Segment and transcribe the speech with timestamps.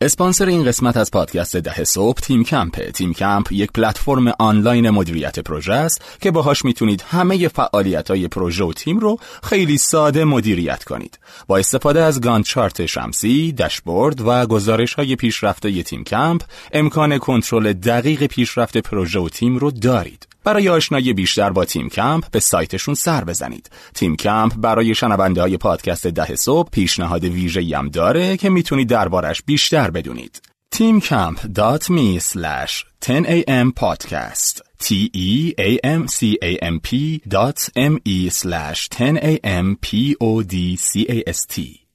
[0.00, 5.38] اسپانسر این قسمت از پادکست ده صبح تیم کمپه تیم کمپ یک پلتفرم آنلاین مدیریت
[5.38, 10.84] پروژه است که باهاش می‌تونید همه فعالیت های پروژه و تیم رو خیلی ساده مدیریت
[10.84, 11.18] کنید.
[11.46, 16.42] با استفاده از Gantt chart شمسی داشبورد و گزارش های پیشرفته تیم کمپ
[16.72, 20.28] امکان کنترل دقیق پیشرفت پروژه و تیم رو دارید.
[20.48, 23.70] برای آشنایی بیشتر با تیم کمپ به سایتشون سر بزنید.
[23.94, 29.42] تیم کمپ برای شنونده های پادکست ده صبح پیشنهاد ویژه هم داره که می‌تونید دربارش
[29.42, 30.42] بیشتر بدونید.
[30.74, 35.30] teamcamp.me slash 10am podcast t e
[35.68, 36.18] a m c
[36.50, 36.88] a m p
[37.36, 37.58] dot
[37.92, 39.86] m e slash 10am p
[40.28, 40.54] o d
[40.88, 41.87] c a s t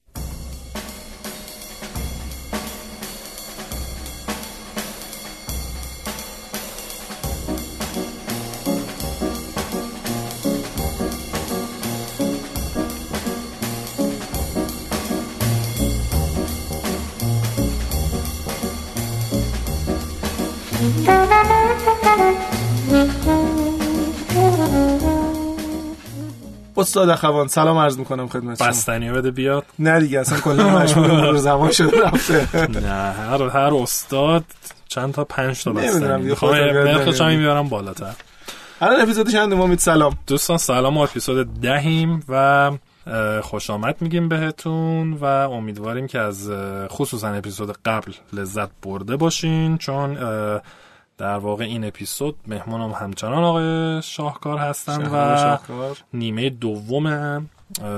[26.83, 28.67] استاد اخوان سلام عرض می‌کنم خدمت شما.
[28.67, 29.65] بستنی بده بیاد.
[29.79, 32.67] نه دیگه اصلا کلا مشغول مرور زمان شده رفته.
[32.67, 34.43] نه هر هر استاد
[34.87, 36.23] چند تا پنج تا بستنی.
[36.23, 37.27] می‌خوام نرخش هم.
[37.27, 38.13] می‌برم بالاتر.
[38.81, 40.17] الان اپیزود چند امید سلام.
[40.27, 40.97] دوستان سلام.
[40.97, 42.71] و اپیزود دهیم و
[43.41, 46.51] خوش آمد میگیم بهتون و امیدواریم که از
[46.89, 50.17] خصوصا اپیزود قبل لذت برده باشین چون
[51.17, 55.97] در واقع این اپیزود مهمانم همچنان آقای شاهکار هستن و شاهکار.
[56.13, 57.07] نیمه دوم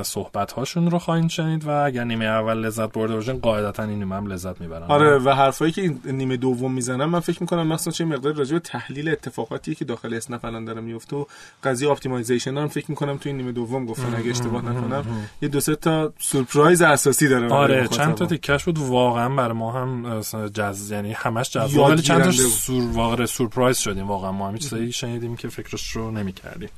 [0.03, 4.15] صحبت هاشون رو خواهید شنید و اگر نیمه اول لذت برده باشین قاعدتا این نیمه
[4.15, 7.93] هم لذت می‌برن آره و حرفایی که این نیمه دوم می‌زنم من فکر می‌کنم مثلا
[7.93, 11.25] چه مقدار راجع به تحلیل اتفاقاتی که داخل اسنپ الان داره میفته و
[11.63, 15.59] قضیه optimization هم فکر می‌کنم توی این نیمه دوم گفتن اگه اشتباه نکنم یه دو
[15.59, 17.87] سه تا سورپرایز اساسی داره آره.
[17.87, 20.21] چند تا تیکش بود واقعا برای ما هم
[20.53, 22.31] جز یعنی همش جذاب یاد ولی چند تا.
[22.31, 26.69] سور واقعا سورپرایز شدیم واقعا ما هم چیزایی شنیدیم که فکرش رو نمی‌کردیم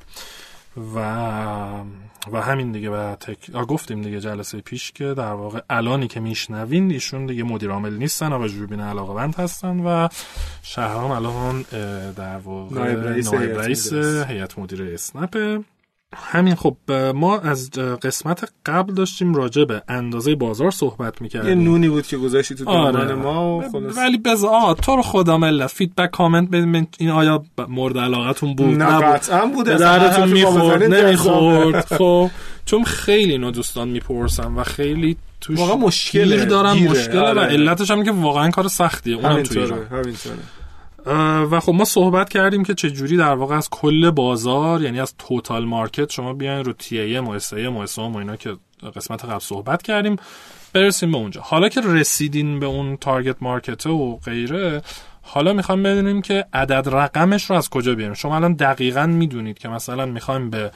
[0.95, 0.99] و
[2.31, 6.91] و همین دیگه و تک گفتیم دیگه جلسه پیش که در واقع الانی که میشنوین
[6.91, 10.07] ایشون دیگه مدیر عامل نیستن آقا جوبین علاقه هستن و
[10.61, 11.61] شهرام الان
[12.11, 13.93] در واقع نایب رئیس.
[13.93, 15.63] هیئت مدیره اسنپه
[16.15, 16.77] همین خب
[17.15, 22.17] ما از قسمت قبل داشتیم راجع به اندازه بازار صحبت یه می‌کردیم نونی بود که
[22.17, 23.13] گذاشتی تو آره.
[23.13, 23.97] ما و خلاص.
[23.97, 28.77] ولی آه تو رو خدا ملت فیدبک کامنت بدین من این آیا مورد علاقتون بود؟
[28.77, 29.69] نه قطعا بود.
[29.69, 31.85] با می‌خورد نمی‌خورد.
[31.85, 32.29] خب
[32.65, 36.35] چون خیلی اینو دوستان می‌پرسن و خیلی توش واقعا مشکله.
[36.35, 36.73] گیر دارن.
[36.73, 37.41] مشکله و آره.
[37.41, 39.85] علتش هم که واقعا کار سختیه اونم تو ایران.
[39.91, 40.35] همینطوره.
[41.51, 45.65] و خب ما صحبت کردیم که چجوری در واقع از کل بازار یعنی از total
[45.65, 48.57] market شما بیاین رو TAM و اینا که
[48.95, 50.15] قسمت قبل صحبت کردیم
[50.73, 51.41] برسیم به اونجا.
[51.41, 54.81] حالا که رسیدین به اون target market و غیره
[55.21, 58.13] حالا می‌خوام بدونیم که عدد رقمش رو از کجا بیاریم.
[58.13, 60.71] شما الان دقیقا می‌دونید که مثلا می‌خوایم به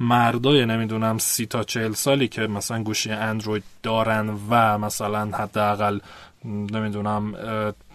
[0.00, 5.98] مردای نمی‌دونم سی تا چهل سالی که مثلا گوشی اندروید دارن و مثلا حداقل
[6.46, 7.32] نمی‌دونم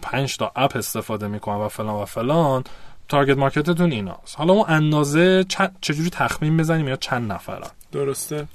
[0.02, 2.64] پنج تا اپ استفاده می‌کنن و فلان و فلان.
[3.08, 4.38] تارگت مارکتتون ایناست.
[4.38, 5.44] حالا اون اندازه
[5.80, 8.46] چجوری تخمین بزنیم یا چند نفرن؟ درسته.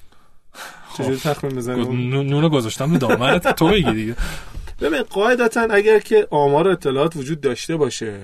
[0.97, 3.55] چجوری تخمین بزنیم نو- نونو گذاشتم به دامنت.
[3.55, 4.15] تو بگی دیگه.
[4.81, 8.19] ببین قاعدتا اگر که آمار اطلاعات وجود داشته باشه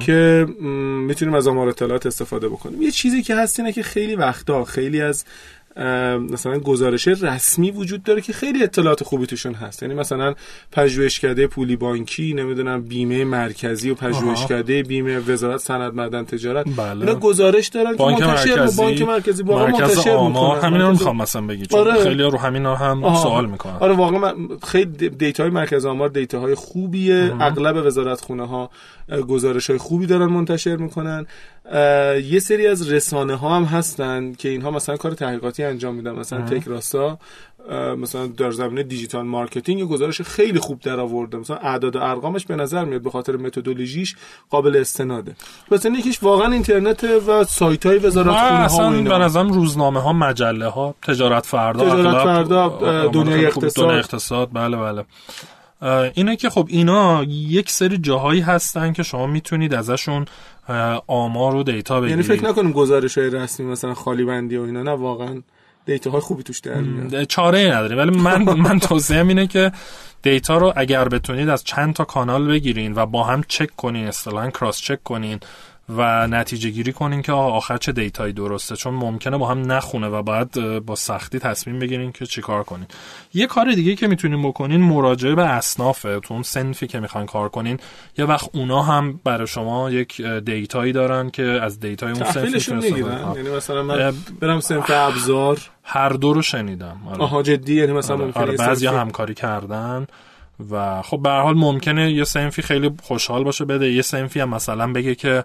[0.00, 0.46] که
[1.06, 2.82] می‌تونیم از آمار اطلاعات استفاده بکنیم.
[2.82, 5.24] یه چیزی که هست اینه که خیلی وقتا خیلی از
[6.32, 9.82] مثلا گزارش رسمی وجود داره که خیلی اطلاعات خوبی توشون هست.
[9.82, 10.34] یعنی مثلا
[10.72, 16.66] پژوهشکده پولی بانکی نمی‌دونم بیمه مرکزی و پژوهشکده بیمه وزارت سند معدن تجارت.
[16.76, 17.00] بله.
[17.00, 18.82] اینا گزارش دارن بانک که منتشر مرکزی.
[18.82, 19.42] بانک مرکزی.
[19.42, 20.70] واقعا مرکز منتشر آمار می‌کنن.
[20.70, 22.02] همین رو می‌خوام مثلا بگی چون آره.
[22.02, 23.22] خیلی رو همین هم آها.
[23.22, 23.76] سوال می‌کنن.
[23.80, 24.34] آره واقعا من-
[24.66, 27.32] خیلی دیتاهای مرکز آمار دیتاهای خوبیه.
[27.40, 28.70] اغلب وزارت خونه ها
[29.28, 31.26] گزارش های خوبی دارن منتشر می‌کنن.
[32.24, 36.12] یه سری از رسانه ها هم هستن که اینها مثلا کار تحقیقاتی انجام میدن.
[36.12, 37.18] مثلا تک راستا
[37.70, 41.36] اه، مثلا در زمینه digital marketing یه گزارش خیلی خوب در آورده.
[41.36, 44.16] مثلا اعداد و ارقامش به نظر میاد به خاطر متدولوژیش
[44.50, 45.34] قابل استناده.
[45.70, 49.04] مثلا یکیش واقعا اینترنت و سایت های وزارت خونه ها و.
[49.18, 52.68] به نظرم روزنامه ها مجله ها تجارت فردا تجارت فردا،
[53.08, 53.90] دنیای اقتصاد.
[53.90, 54.48] اقتصاد.
[54.52, 55.04] بله بله.
[56.14, 60.24] اینه که خب اینا یک سری جاهایی هستن که شما می‌تونید ازشون
[61.06, 64.82] آمار و data بگیرید یعنی فکر نکنیم گزارش های رسمی مثلا خالی بندی و اینا
[64.82, 65.42] نه واقعا
[65.86, 69.72] data های خوبی توش در چاره ای نداریم ولی من من توصیهم اینه که
[70.22, 74.50] data رو اگر بتونید از چند تا کانال بگیرین و با هم چک کنین اصطلاحا
[74.50, 75.40] cross check کنین.
[75.96, 80.06] و نتیجه گیری کنین که آخر چه data یی درسته؟ چون ممکنه با هم نخونه
[80.08, 82.86] و باید با سختی تصمیم بگیرین که چیکار کنین.
[83.34, 86.20] یه کار دیگه که می‌تونین بکنین مراجعه به اصنافه.
[86.20, 87.78] تو اون صنفی که می‌خواین کار کنین
[88.18, 92.24] یه وقت اونا هم برای شما یک data یی دارن که از data ی اون
[92.24, 93.32] صنف می‌گیرن.
[93.36, 95.60] یعنی مثلا من برم صنف ابزار.
[95.82, 97.00] هر دو رو شنیدم.
[97.06, 97.22] آره.
[97.22, 97.74] آها جدی.
[97.74, 98.32] یعنی مثلا آره.
[98.34, 98.56] آره.
[98.56, 100.06] بعضی همکاری کردن.
[100.70, 103.92] و خب به حال ممکنه یه صنفی خیلی خوشحال باشه بده.
[103.92, 105.44] یه صنفی هم مثلا بگه که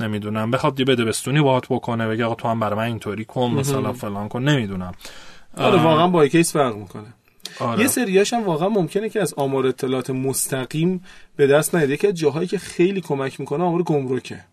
[0.00, 3.50] نمی‌دونم بخواد یه بده بستونی باهات بکنه بگه آقا تو هم برای من اینطوری کن
[3.50, 4.92] مثلا فلان کن نمی‌دونم.
[5.56, 7.14] آره واقعا با کیس فرق می‌کنه.
[7.60, 7.80] آره.
[7.80, 11.04] یه سریاش هم واقعا ممکنه که از آمار اطلاعات مستقیم
[11.36, 11.90] به دست نیاد.
[11.90, 14.44] یکی از جاهایی که خیلی کمک می‌کنه آمار گمرکه.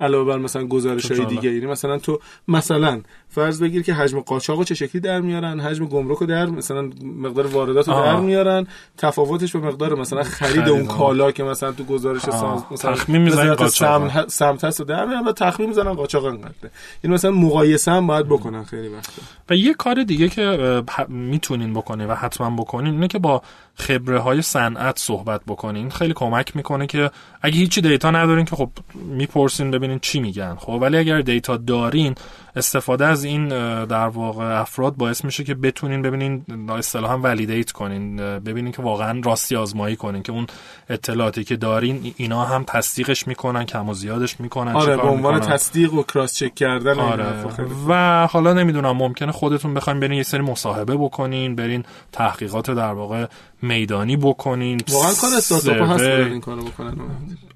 [0.00, 4.64] علاوه بر مثلا گزارش های دیگه یعنی مثلا تو مثلا فرض بگیر که حجم قاچاق
[4.64, 8.66] چه شکلی در میارن حجم گمرک رو در مثلا مقدار واردات رو در میارن
[8.98, 13.54] تفاوتش به مقدار مثلا خرید اون کالا که مثلا تو گزارش ساز مثلا تخمین می‌زنن
[13.54, 16.70] قاچاق سمت هست در میارن و تخمین می‌زنن قاچاق انقدره.
[17.04, 19.22] یعنی مثلا مقایسه هم باید بکنن خیلی وقتا.
[19.50, 23.42] و یه کار دیگه که می‌تونین بکنین و حتما بکنین اینه که با
[23.80, 27.10] خبره های صنعت صحبت بکنین خیلی کمک می‌کنه که
[27.42, 30.54] اگه هیچی دیتا ندارین که خب می‌پرسین ببینین چی میگن.
[30.54, 32.14] خب ولی اگر دیتا دارین
[32.56, 33.48] استفاده از این
[33.84, 39.56] در واقع افراد باعث میشه که بتونین ببینین اصطلاحا ولیدیت کنین ببینین که واقعا راستی
[39.56, 40.46] آزمایی کنین که اون
[40.90, 45.94] اطلاعاتی که دارین اینا هم تصدیقش می‌کنن کم و زیادش می‌کنن آره به عنوان تصدیق
[45.94, 47.44] و کراس چک کردن آره.
[47.88, 53.26] و حالا نمی‌دونم ممکنه خودتون بخواین برین یه سری مصاحبه بکنین برین تحقیقات در واقع
[53.62, 54.80] میدانی بکنین.
[54.88, 56.94] واقعا کار استارتاپ هست این کارو بکنن.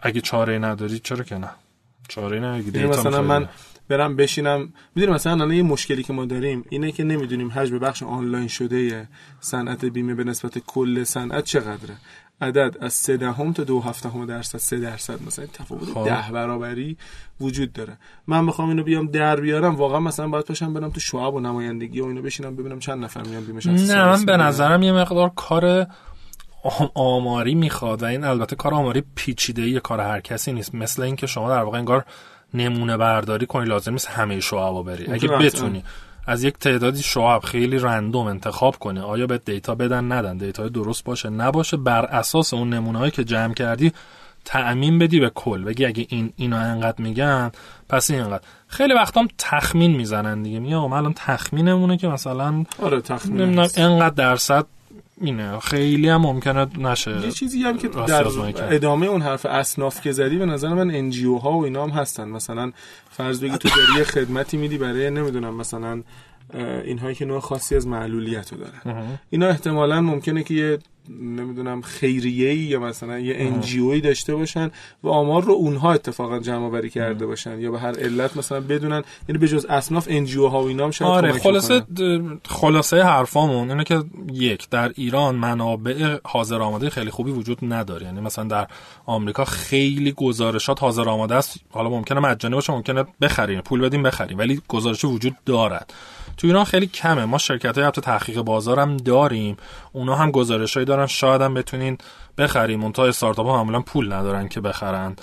[0.01, 1.51] اگه چاره نداری چرا که نه؟
[2.09, 3.49] چاره نه یعنی مثلا من
[3.89, 4.73] برم بشینم.
[4.95, 9.09] می‌دونی مثلا الان یه مشکلی که ما داریم اینه که نمی‌دونیم حجم بخش آنلاین شده
[9.41, 11.97] صنعت بیمه به نسبت کل صنعت چقدره.
[12.41, 16.05] عدد از 3 دهم تا 2 هفتم درصد 3 درصد مثلا تفاوت خب.
[16.05, 16.97] ده برابری
[17.41, 17.97] وجود داره.
[18.27, 22.01] من بخوام اینو بیام در بیارم واقعا مثلا باید پاشم برم تو شعب و نمایندگی
[22.01, 25.87] و اینو بشینم ببینم چند نفر میان بیمه نه من به نظرم یه مقدار کار
[26.95, 30.75] آماری می‌خواد و این البته کار آماری پیچیده ای کار هر کسی نیست.
[30.75, 32.05] مثل اینکه شما در واقع انگار
[32.55, 35.13] نمونه برداری کنی لازم نیست همه شعبا بری.
[35.13, 35.85] اگه بتونی
[36.27, 40.37] از یک تعدادی شعب خیلی رندوم انتخاب کنه آیا به دیتا بدن؟ ندن.
[40.37, 41.77] دیتا درست باشه نباشه.
[41.77, 43.93] بر اساس اون نمونه که جمع کردی
[44.45, 45.65] تعمین بدی به کل.
[45.65, 47.51] بگی اگه این اینا انقدر میگن
[47.89, 48.43] پس این انقدر.
[48.67, 50.59] خیلی وقتا هم تخمین می‌زنن دیگه.
[50.59, 54.67] میگه الان تخمینمونه که مثلا آره تخمین انقدر درصد
[55.21, 55.59] اینه.
[55.59, 57.21] خیلی هم ممکنه نشه.
[57.21, 58.27] یه چیزی هم که در
[58.75, 62.29] ادامه اون حرف اصناف که زدی به نظر من انجیو ها و اینا هم هستن.
[62.29, 62.73] مثلا
[63.11, 66.03] فرض بگی تو داری یه خدمتی میدی برای نمی‌دونم مثلا
[66.85, 70.79] اینهایی که نوع خاصی از معلولیت رو دارن اینا احتمالا ممکنه که یه
[71.09, 74.71] نمی‌دونم خیریه یا مثلا یه انجیوی داشته باشن
[75.03, 79.03] و آمار رو اونها اتفاقا جمع بری کرده باشن یا به هر علت مثلا بدونن
[79.29, 81.83] یعنی به جز اصناف انجیو ها و اینا هم شاید آره خلاصه
[82.45, 88.07] خلاصه حرفامون اینه که یک در ایران منابع حاضر آماده خیلی خوبی وجود نداره.
[88.07, 88.67] یعنی مثلا در
[89.07, 91.61] آمریکا خیلی گزارشات حاضر آماده است.
[91.71, 95.95] حالا ممکنه مجانی باشه ممکنه بخریم پول بدیم بخریم ولی گزارش وجود دارد.
[96.37, 97.25] تو ایران خیلی کمه.
[97.25, 99.57] ما شرکت های حتی تحقیق بازار هم داریم.
[99.93, 101.07] اونا هم گزارش دارن.
[101.07, 101.99] شاید هم بتونین
[102.39, 102.83] بخریم.
[102.83, 105.17] اون تا استارتاپ ها معمولا پول ندارن که بخرن.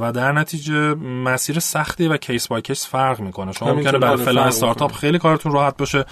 [0.00, 3.52] و در نتیجه مسیر سختی و case با case فرق می‌کنه.
[3.52, 6.04] شما ممکنه برای فلان استارتاپ خیلی کارتون راحت باشه.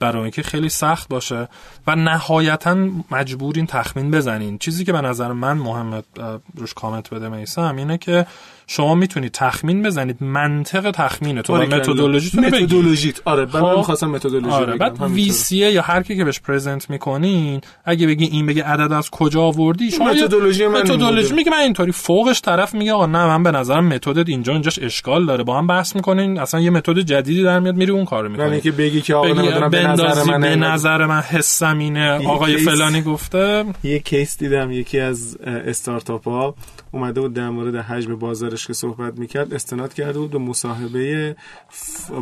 [0.00, 1.48] برای اینکه خیلی سخت باشه
[1.86, 2.76] و نهایتا
[3.10, 4.58] مجبورین تخمین بزنین.
[4.58, 6.02] چیزی که به نظر من مهمه
[6.54, 8.26] روش کامنت بده میسم اینه که
[8.70, 13.20] شما می‌تونید تخمین بزنید منطق تخمینتون و متدولوژیتون متدولوژیت.
[13.24, 14.76] آره من خب؟ می‌خواستم متدولوژی آره.
[14.76, 19.10] بعد وی یا هر کی که بهش پرزنت می‌کنین اگه بگی این بگه عدد از
[19.10, 21.92] کجا آوردی شما متدولوژی من متدولوژی میگه من اینطوری.
[21.92, 25.44] فوقش طرف میگه آقا نه من به نظرم متدت اینجا اینجاش اشکال داره.
[25.44, 28.46] با هم بحث می‌کنین اصلا یه متد جدیدی در میاد میری اون کارو می‌کنی.
[28.46, 29.87] یعنی که بگی که آقا به
[30.26, 33.64] من به نظر من حسم اینه آقای فلانی گفته.
[33.84, 36.54] یه کیس دیدم یکی از استارتاپ ها
[36.92, 41.36] اومده بود در مورد حجم بازارش که صحبت می‌کرد استناد کرده بود به مصاحبه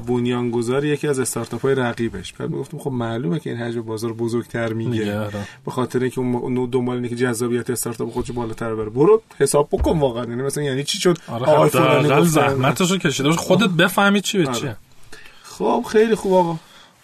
[0.06, 2.32] بنیانگذار یکی از استارتاپ های رقیبش.
[2.32, 5.18] بعد می‌گفتم خب معلومه که این حجم بازار بزرگتر میگه.
[5.18, 5.32] آره.
[5.64, 9.98] به خاطر اینکه اون دنبال اینه که جذابیت استارتاپ خودش بالاتر بره برو حساب بکن
[9.98, 10.24] واقعا.
[10.24, 14.76] یعنی مثلا یعنی چی شد؟ آره زحمتشو کشیده خودت بفهمی چی به چیه.
[15.42, 16.56] خب خیلی خوب آقا.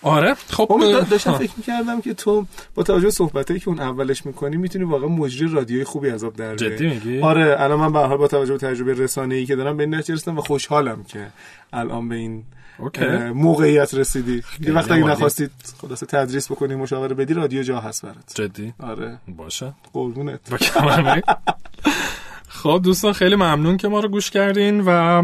[0.03, 0.81] آره خب
[1.11, 5.49] داشتم فکر می‌کردم که تو با توجه صحبتایی که اون اولش می‌کنی می‌تونی واقعا مجری
[5.49, 8.93] رادیوی خوبی عذاب در جدی میگی؟ آره الان من به حال با توجه به تجربه
[8.93, 11.27] رسانه ای که دارم به این رسیدم و خوشحالم که
[11.73, 12.45] الان به این
[13.35, 14.43] موقعیت رسیدی.
[14.61, 18.35] یه وقت اگه نخواستید خلاصه تدریس بکنی مشاوره بدی رادیو جا هست برات.
[18.35, 19.19] جدی؟ آره.
[19.29, 19.73] باشه.
[19.93, 20.41] قربونت.
[22.55, 25.23] خب دوستان خیلی ممنون که ما رو گوش کردین و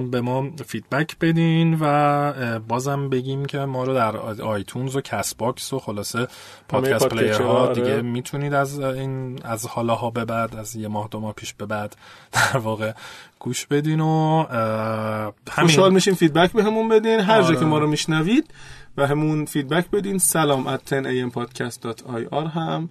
[0.00, 5.78] به ما فیدبک بدین و بازم بگیم که ما رو در iTunes و Castbox و
[5.78, 6.28] خلاصه
[6.68, 7.74] podcast player ها آره.
[7.74, 11.54] دیگه می‌تونید از این از حالا ها به بعد از یه ماه دو ماه پیش
[11.54, 11.96] به بعد
[12.52, 12.92] در واقع
[13.38, 15.32] گوش بدین و همین.
[15.66, 17.20] خوشحال میشیم feedback بهمون بدین.
[17.20, 18.50] هر جا که ما رو میشنوید
[18.96, 20.18] و همون feedback بدین.
[20.18, 22.88] سلام at 10ampodcast.ir هم.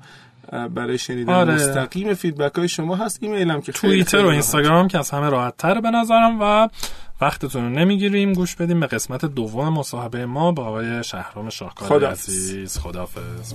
[0.51, 1.53] برای شنیدن آره.
[1.53, 3.19] مستقیم feedback های شما هست.
[3.21, 6.69] ایمیل هم که توییتر و اینستاگرام که از همه راحت تر به نظرم و
[7.21, 8.33] وقتتون رو نمی‌گیریم.
[8.33, 12.77] گوش بدیم به قسمت دوم مصاحبه ما با آقای شهرام شاهکار عزیز.
[12.77, 13.53] خدافظ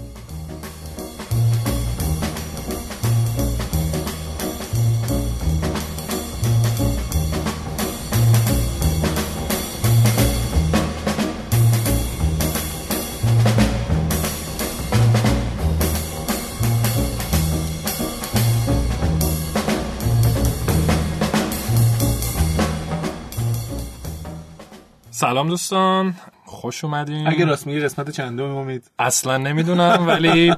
[25.16, 27.26] سلام دوستان خوش اومدین.
[27.26, 30.54] اگه راست میگی قسمت چندم امید؟ اصلا نمی‌دونم ولی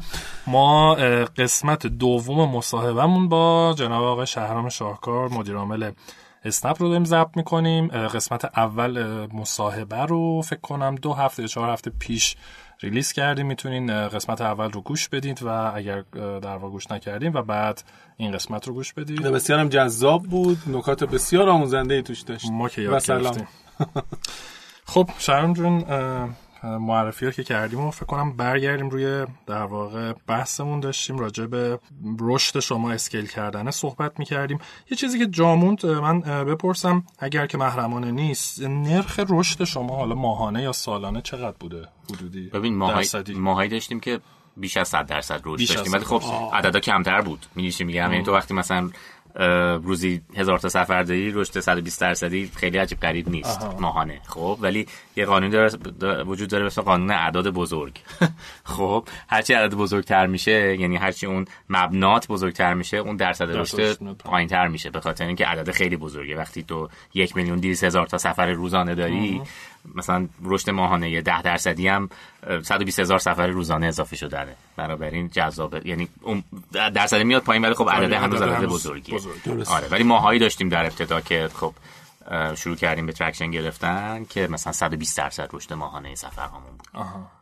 [0.46, 0.94] ما
[1.36, 5.90] قسمت دوم مصاحبهمون با جناب آقای شهرام شاهکار مدیر عامل
[6.44, 7.88] اسنپ رو داریم ضبط می‌کنیم.
[7.88, 12.36] قسمت اول مصاحبه رو فکر کنم دو هفته یا چهار هفته پیش
[12.80, 13.46] ریلیز کردیم.
[13.46, 17.82] می‌تونین قسمت اول رو گوش بدید و اگر در واقع گوش نکردیم و بعد
[18.16, 19.22] این قسمت رو گوش بدید.
[19.22, 20.58] بسیار هم جذاب بود.
[20.66, 23.02] نکات بسیار آموزنده ای توش داشت ما که یاد
[24.92, 25.84] خب شرم جون
[26.62, 31.78] معرفی رو که کردیم و فکر کنم برگردیم روی در واقع بحثمون داشتیم راجع به
[32.20, 34.58] رشد شما اسکیل کردن صحبت می‌کردیم.
[34.90, 40.62] یه چیزی که جاموند من بپرسم اگر که محرمانه نیست نرخ رشد شما حالا ماهانه
[40.62, 42.76] یا سالانه چقدر بوده؟ حدودی ببین
[43.38, 44.20] ماهایی داشتیم که
[44.56, 45.92] بیش از 100 درصد رشد داشتیم.
[45.92, 47.46] ولی خب عددا کمتر بود.
[47.54, 48.12] میگیشی میگم.
[48.12, 48.90] یعنی تو وقتی مثلا
[49.82, 54.20] روزی هزار تا سفر داری رشد 120 درصدی خیلی عجیب غریب نیست ماهانه.
[54.26, 58.00] خب ولی یه قانون داره وجود داره مثل قانون اعداد بزرگ.
[58.76, 64.68] خب هرچی عدد بزرگتر میشه یعنی هرچی اون مبنات بزرگتر میشه اون درصد رشد پایینتر
[64.68, 66.36] میشه به خاطر اینکه عدد خیلی بزرگه.
[66.36, 69.42] وقتی تو یک میلیون دیویس هزار تا سفر روزانه داری
[69.94, 72.10] مثلا رشد ماهانه 10 درصدی هم
[72.62, 77.90] 120 هزار سفر روزانه اضافه شده بنابراین جذابه یعنی اون درصد میاد پایین ولی خب
[77.90, 79.20] عدد هنوز عدد بزرگیه.
[79.70, 81.74] آره ولی ماهایی داشتیم در ابتدا که خب
[82.54, 86.88] شروع کردیم به traction گرفتن که مثلا 120 درصد رشد ماهانه سفرهامون بود.
[86.94, 87.35] آها.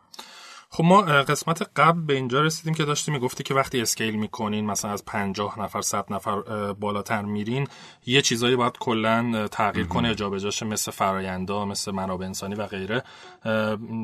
[0.69, 4.91] خب ما قسمت قبل به اینجا رسیدیم که داشتی می‌گفتی که وقتی scale می‌کنین مثلا
[4.91, 6.41] از 50 نفر 100 نفر
[6.73, 7.67] بالاتر میرین
[8.05, 13.03] یه چیزایی باید کلا تغییر کنه جابجاشه مثل فرایندا مثل منابع انسانی و غیره.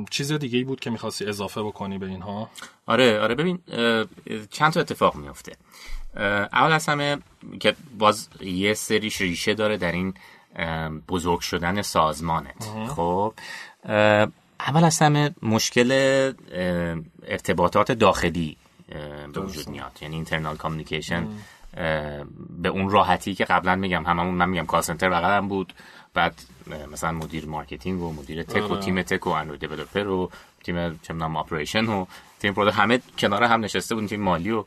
[0.09, 2.49] چیز دیگه ای بود که می‌خواستی اضافه بکنی به اینها؟
[2.85, 3.59] آره آره ببین
[4.51, 5.51] چند تا اتفاق میفته
[6.53, 7.17] اول از همه
[7.59, 10.13] که باز یه سری ریشه داره در این
[11.07, 12.69] بزرگ شدن سازمانت.
[12.95, 13.33] خب؟
[14.67, 15.91] اول از همه مشکل
[17.27, 18.57] ارتباطات داخلی
[19.33, 19.97] به وجود میاد.
[20.01, 21.27] یعنی internal communication
[22.61, 25.73] به اون راحتی که قبلا میگم هممون من میگم call center بغلم بود.
[26.13, 26.41] بعد
[26.91, 28.81] مثلا مدیر marketing و مدیر tech و آره.
[28.81, 30.31] تیم tech و Android developer و
[30.63, 32.05] تیم چه operation و
[32.39, 34.63] تیم product همه کنار هم نشسته بودیم تیم مالی و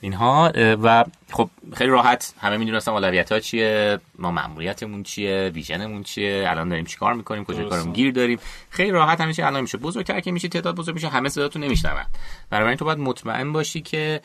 [0.00, 6.02] اینها و خب خیلی راحت همه می‌دونستم اولویت ها چیه ما ماموریتمون چیه vision مون
[6.02, 8.38] چیه الان داریم چیکار می‌کنیم کجا کارم گیر داریم.
[8.70, 9.78] خیلی راحت همیشه الان میشه.
[9.78, 12.04] بزرگتر که میشه تعداد بزرگ میشه همه صداتون نمیشنون.
[12.50, 14.20] بنابراین تو باید مطمئن باشی که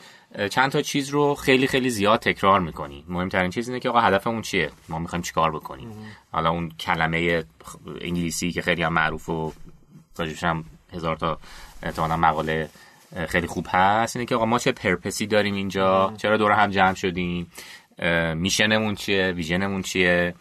[0.50, 3.04] چند تا چیز رو خیلی خیلی زیاد تکرار می‌کنی.
[3.08, 5.88] مهمترین چیز اینه که آقا هدفمون چیه؟ ما می‌خوایم چیکار بکنیم.
[6.32, 7.44] حالا اون کلمه
[8.00, 9.52] انگلیسی که خیلی هم معروف و
[10.42, 11.38] هم هزار تا
[11.82, 12.68] احتمالاً مقاله
[13.28, 14.16] خیلی خوب هست.
[14.16, 17.50] اینه که آقا ما چه پرپسی داریم اینجا؟ چرا دور هم جمع شدیم؟
[18.34, 20.34] میشنمون چیه؟ ویژنمون چیه؟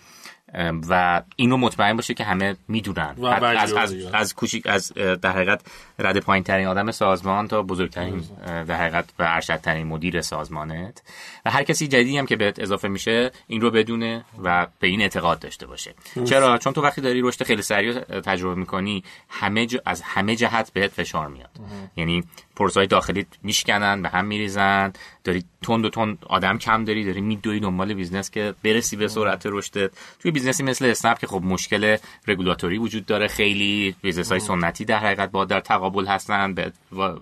[0.90, 3.16] و این رو مطمئن باشه که همه می‌دونن.
[3.24, 5.62] از, از, از کوچیک از در حقیقت
[6.00, 11.02] رد پایین ترین آدم سازمان تا بزرگترین در حقیقت و ارشدترین مدیر سازمانت.
[11.46, 15.02] و هر کسی جدیدی هم که بهت اضافه میشه این رو بدونه و به این
[15.02, 15.94] اعتقاد داشته باشه.
[16.26, 20.92] چرا؟ چون تو وقتی داری رشد خیلی سریع تجربه می‌کنی همه از همه جهت بهت
[20.92, 21.50] فشار میاد.
[21.98, 22.24] یعنی
[22.56, 27.22] process ای داخلی میشکنن به هم میریزن داری تند و تند آدم کم داری داری
[27.22, 29.92] میدوی دنبال بیزنس که برسی به سرعت رشدت.
[30.20, 31.98] توی بیزنسی مثل اسنپ که خب مشکل
[32.28, 36.72] رگولاتوری وجود داره خیلی بیزنس های سنتی در حقیقت با در تقابل هستن به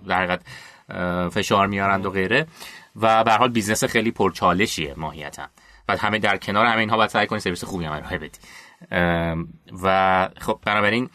[0.08, 0.42] در حقیقت
[1.30, 2.48] فشار میارند و غیره.
[2.96, 5.48] و به حال بیزنس خیلی پرچالشیه ماهیتا.
[5.90, 8.40] و همه در کنار همه اینها باید سعی کنی سرویس خوبی هم ارائه بدی.
[9.84, 11.10] و خب بنابراین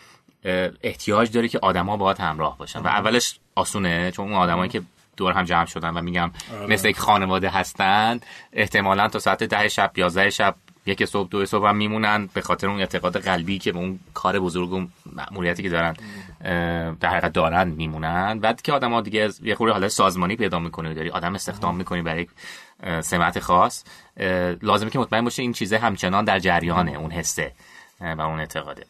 [0.82, 2.80] احتیاج داره که آدما باهات همراه باشن.
[2.80, 4.82] و اولش آسونه چون اون آدمایی که
[5.16, 6.30] دور هم جمع شدن و میگم
[6.68, 10.54] مثل یک خانواده هستند احتمالا تا ساعت ده شب 11 شب
[10.86, 12.28] یک صبح دو صبح هم میمونن.
[12.34, 15.96] به خاطر اون اعتقاد قلبی که به اون کار بزرگ و مأموریتی که دارن.
[16.40, 18.38] در حقیقت دارن میمونن.
[18.40, 22.02] بعد که آدم ها دیگه یه خورده حالت سازمانی پیدا می‌کنه داری آدم استخدام می‌کنی
[22.02, 22.26] برای
[23.00, 23.84] سمت خاص
[24.62, 27.52] لازمه که مطمئن باشه این چیزه همچنان در جریانه اون حسه
[28.00, 28.86] و اون اعتقاده.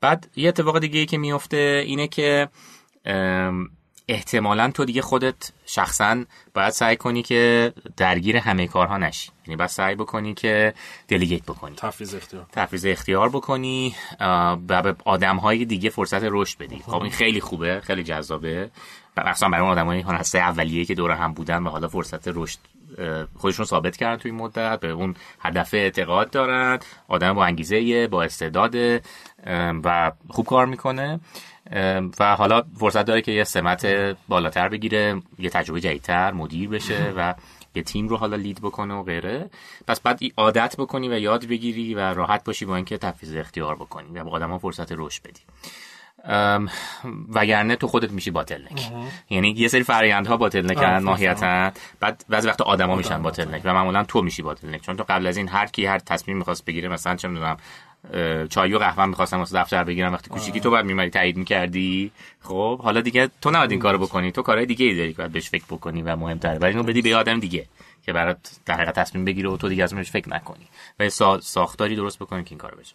[0.00, 2.48] بعد یه اتفاق دیگه ای که میفته اینه که
[4.08, 9.30] احتمالا تو دیگه خودت شخصا باید سعی کنی که درگیر همه کارها نشی.
[9.46, 10.74] یعنی باید سعی بکنی که
[11.08, 11.76] دلیگیت بکنی.
[11.76, 12.46] تفویض اختیار.
[12.52, 13.94] تفویض اختیار بکنی
[14.68, 16.82] و به آدم های دیگه فرصت رشد بدی.
[16.86, 18.70] خب این خیلی خوبه خیلی جذابه.
[19.16, 22.58] مخصوصا برای اون آدم های هسته اولیه که دور هم بودن و حالا فرصت رشد
[23.36, 26.78] خودشون ثابت کردن توی این مدت به اون هدف اعتقاد دارن.
[27.08, 29.02] آدم با انگیزه با استعداد
[29.84, 31.20] و خوب کار می‌کنه.
[32.20, 33.86] و حالا فرصت داره که یه سمت
[34.28, 37.34] بالاتر بگیره یه تجربه جدیدتر مدیر بشه و
[37.74, 39.50] یه تیم رو حالا لید بکنه و غیره.
[39.86, 44.18] پس بعد عادت بکنی و یاد بگیری و راحت باشی با اینکه تفویض اختیار بکنی
[44.18, 45.40] و به آدم فرصت رشد بدی.
[47.28, 48.92] وگرنه تو خودت میشی باتلنک
[49.30, 54.22] یعنی یه سری فرآیندها باتلنکن ماهیتا بعد بعضی وقت آدما میشن باتلنک و معمولا تو
[54.22, 57.28] میشی باتلنک چون تو قبل از این هر کی هر تصمیم می‌خواست بگیره مثلا چه
[57.28, 57.56] می‌دونم
[58.50, 60.12] چای و قهوه می‌خواستم واسه دفتر بگیرم.
[60.12, 62.12] وقتی کوچیکی تو بعد میمری تایید می‌کردی.
[62.40, 64.32] خب حالا دیگه تو نباید این کارو بکنی.
[64.32, 66.58] تو کارهای دیگه ای داری که باید بهش فکر بکنی و مهمتره.
[66.58, 67.66] ولی اینو بدی به آدم دیگه
[68.02, 70.68] که برات در حقیقت تصمیم بگیره و تو دیگه ازش فکر نکنی.
[71.00, 71.08] و
[71.40, 72.94] ساختاری درست بکنی که این کارو بشه.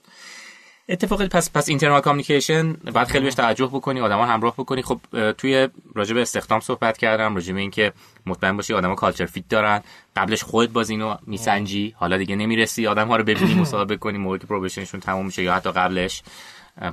[0.92, 4.82] اتفاقی پس پس internal communication باید خیلی بهش توجه بکنی آدما همراه بکنی.
[4.82, 5.00] خب
[5.32, 7.94] توی راجع به استخدام صحبت کردم راجع به اینکه
[8.26, 9.82] مطمئن باشی آدما culture fit دارن.
[10.16, 11.94] قبلش خودت باز اینو میسنجی.
[11.98, 15.44] حالا دیگه نمی‌رسی آدم ها رو ببینی مصاحبه کنی موقعی که probation شون تموم میشه
[15.44, 16.24] یا حتی قبلش.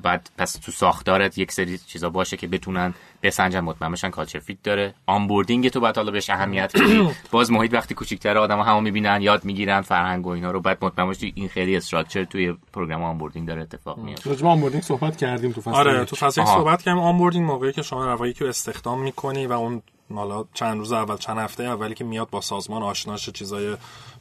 [0.03, 4.59] بعد پس تو ساختارت یک سری چیزا باشه که بتونن بسنجن مطمئن بشن culture fit
[4.63, 4.95] داره.
[5.07, 7.09] onboarding تو باید حالا بهش اهمیت بدی.
[7.31, 10.61] باز محیط وقتی کوچیک‌تر آدم‌ها همو می‌بینن یاد می‌گیرن فرهنگ و اینا رو.
[10.61, 14.83] بعد مطمئن باشی این خیلی structured توی program onboarding داره اتفاق میفته راجع به onboarding
[14.83, 16.05] صحبت کردیم تو فصل آره.
[16.05, 16.45] تو فصل.
[16.45, 17.01] صحبت کردیم.
[17.03, 19.83] onboarding موقعی که شما نیرویی که استخدام می‌کنی و اون
[20.15, 23.77] حالا چند روز اول چند هفته اولی که میاد با سازمان آشناش چیزای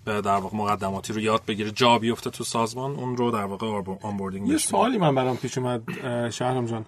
[0.05, 3.67] به در واقع مقدماتی رو یاد بگیره جا بیفته تو سازمان اون رو در واقع
[4.01, 5.81] onboarding یه سوالی من برام پیش اومد
[6.29, 6.85] شهرام جان.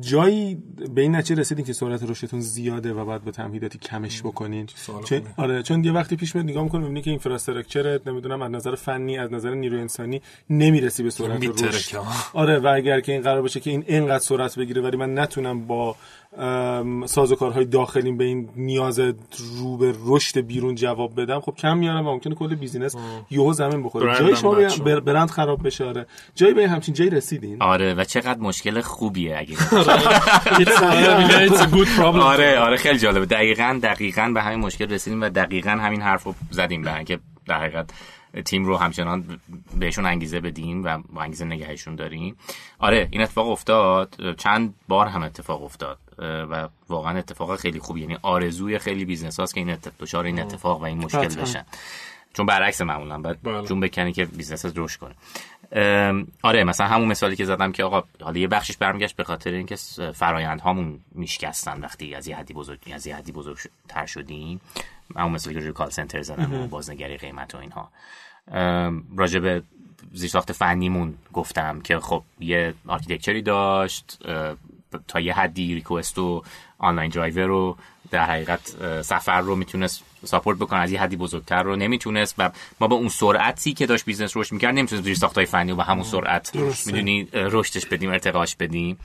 [0.00, 0.58] جایی
[0.94, 4.66] به این نتیجه رسیدین که سرعت رشدتون زیاده و باید به تمهیداتی کمش بکنین؟
[5.04, 5.22] چون.
[5.36, 9.18] آره چون یه وقتی پیش میاد نگاه می‌کنی می‌بینی که infrastructure نمی‌دونم از نظر فنی
[9.18, 11.62] از نظر نیروی انسانی نمی‌رسی به سرعت.
[11.62, 11.98] رشد.
[12.34, 15.66] آره و اگر که این قرار باشه که این اینقدر سرعت بگیره ولی من نتونم
[15.66, 15.96] با
[17.06, 18.98] سازوکارهای داخلیم به این نیاز
[19.58, 22.94] رو به رشد بیرون جواب بدم خب کم میارم و ممکنه کل بیزینس
[23.30, 24.18] یهو زمین بخوره.
[24.18, 24.54] جای شما
[25.00, 26.06] برند خراب بشه آره.
[26.34, 29.56] جایی به همچین جایی رسیدین؟ آره و چقدر مشکل خوبیه اگه
[31.96, 32.02] problem.
[32.02, 33.26] آره آره خیلی جالبه.
[33.26, 37.60] دقیقا دقیقا به همین مشکل رسیدیم و دقیقا همین حرف رو زدیم به که در
[37.60, 37.90] حقیقت
[38.44, 39.40] تیم رو همچنان
[39.78, 42.36] بهشون انگیزه بدیم و با انگیزه نگهشون داریم.
[42.78, 44.34] آره این اتفاق افتاد.
[44.38, 45.98] چند بار هم اتفاق افتاد.
[46.18, 48.00] و واقعا اتفاق خیلی خوبی.
[48.00, 51.42] یعنی آرزوی خیلی بیزنس هاست که این اتفاق این اتفاق و این مشکل.
[51.42, 51.64] بشن
[52.36, 53.66] چون برعکس معمولا باید بله.
[53.66, 55.14] جون بکنی که بیزنس رشد کنه.
[56.42, 59.76] آره مثلا همون مثالی که زدم که آقا حالا یه بخشش برمیگشت به خاطر اینکه
[59.76, 64.60] س- فرایندهامون میشکستن وقتی از یه حدی بزرگ از یه حدی بزرگتر شدیم.
[65.16, 67.88] همون مثالی که روی call center زدم و بازنگری قیمت و اینها.
[69.16, 69.62] راجع به
[70.12, 74.18] زیرساخت فنیمون گفتم که خب یه architecture ی داشت
[75.08, 76.42] تا یه حدی request و
[76.78, 77.76] آنلاین درایور رو
[78.10, 80.80] در حقیقت سفر رو می‌تونست support بکنه.
[80.80, 82.50] از یه حدی بزرگتر رو نمی‌تونست و
[82.80, 85.82] ما با اون سرعتی که داشت بیزنس رشد می‌کرد نمی‌تونست زیر ساختای فنی و با
[85.82, 86.56] همون سرعت.
[86.86, 88.98] می‌دونی رشدش بدیم ارتقاش بدیم.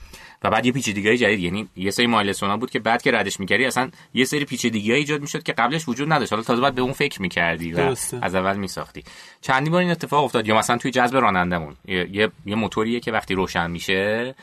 [0.44, 3.40] و بعد یه پیچیدگی جدید یعنی یه سری milestone ا بود که بعد که ردش
[3.40, 6.32] می‌کردی اصلا یه سری پیچیدگی ایجاد می‌شد که قبلش وجود نداشت.
[6.32, 8.18] حالا تازه بعد به اون فکر می‌کردی و درسته.
[8.22, 9.04] از اول میساختی.
[9.40, 13.12] چندی بار این اتفاق افتاد؟ یا مثلا توی جذب رانندمون یه, یه, یه موتوریه که
[13.12, 14.34] وقتی روشن میشه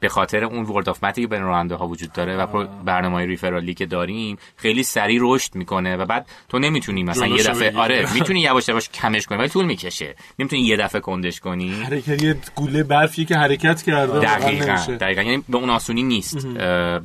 [0.00, 3.74] به خاطر اون word of که بین راننده ها وجود داره و برنامه referral ی
[3.74, 7.76] که داریم خیلی سریع رشد می‌کنه و بعد تو نمی‌تونی مثلا یه دفعه.
[7.76, 10.14] آره می‌تونی یواش یواش کمش کنی ولی طول می‌کشه.
[10.38, 11.72] نمی‌تونی یه دفعه کندش کنی.
[11.72, 14.96] حرکت یه گوله برفی که حرکت کرده دقیقا.
[15.00, 15.22] دقیقا.
[15.22, 16.46] یعنی به اون آسونی نیست.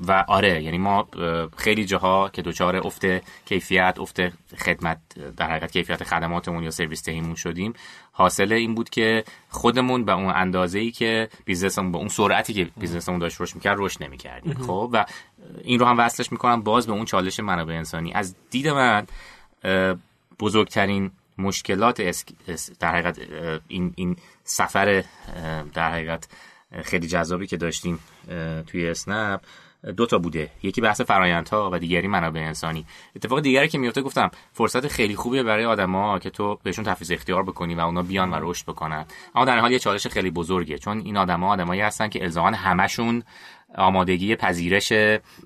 [0.07, 1.07] و آره یعنی ما
[1.57, 3.05] خیلی جاها که دوچار افت
[3.45, 4.19] کیفیت افت
[4.57, 4.97] خدمت
[5.37, 7.73] در حقیقت کیفیت خدماتمون یا سرویس دهیمون شدیم
[8.17, 12.69] حاصل این بود که خودمون به اون اندازه ای که بیزنسمون به اون سرعتی که
[12.77, 14.53] بیزنسمون داشت رشد می‌کرد رشد نمی‌کردیم.
[14.53, 15.05] خب و
[15.63, 18.13] این رو هم وصلش می‌کنم باز به اون چالش منابع انسانی.
[18.13, 19.07] از دید من
[20.39, 22.33] بزرگترین مشکلات اسک-
[22.79, 23.19] در حقیقت
[23.67, 25.03] این این سفر
[25.73, 26.27] در حقیقت
[26.83, 27.99] خیلی جذابی که داشتیم
[28.67, 29.41] توی اسنپ
[29.97, 30.49] دو تا بوده.
[30.63, 32.85] یکی بحث فرایندها و دیگری منابع انسانی.
[33.15, 37.43] اتفاق دیگری که میفته گفتم فرصت خیلی خوبیه برای آدما که تو بهشون تفویض اختیار
[37.43, 39.05] بکنی و اونا بیان و رشد بکنن.
[39.35, 43.23] اما در حال یه چالش خیلی بزرگه چون این آدما آدمایی هستن که الزاما همشون
[43.75, 44.93] آمادگی پذیرش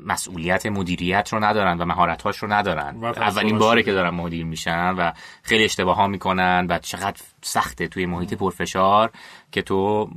[0.05, 3.03] مسئولیت مدیریت رو ندارن و مهارت‌هاش رو ندارن.
[3.03, 5.11] اولین باره که دارن مدیر میشن و
[5.43, 9.11] خیلی اشتباه ها می‌کنن و چقدر سخته توی محیط پرفشار
[9.51, 10.09] که تو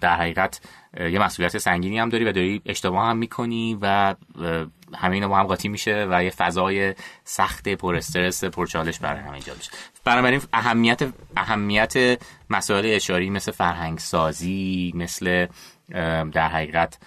[0.00, 0.60] در حقیقت
[1.00, 4.14] یه مسئولیت سنگینی هم داری و داری اشتباه هم می‌کنی و
[4.94, 9.20] همه اینا با هم قاطی میشه و یه فضای سخت پر استرس پر چالش برای
[9.20, 9.70] همه ایجاد میشه.
[10.04, 11.02] بنابراین اهمیت
[11.36, 15.46] اهمیت مسائل اشاری مثل فرهنگ سازی مثل
[16.32, 16.98] در حقیقت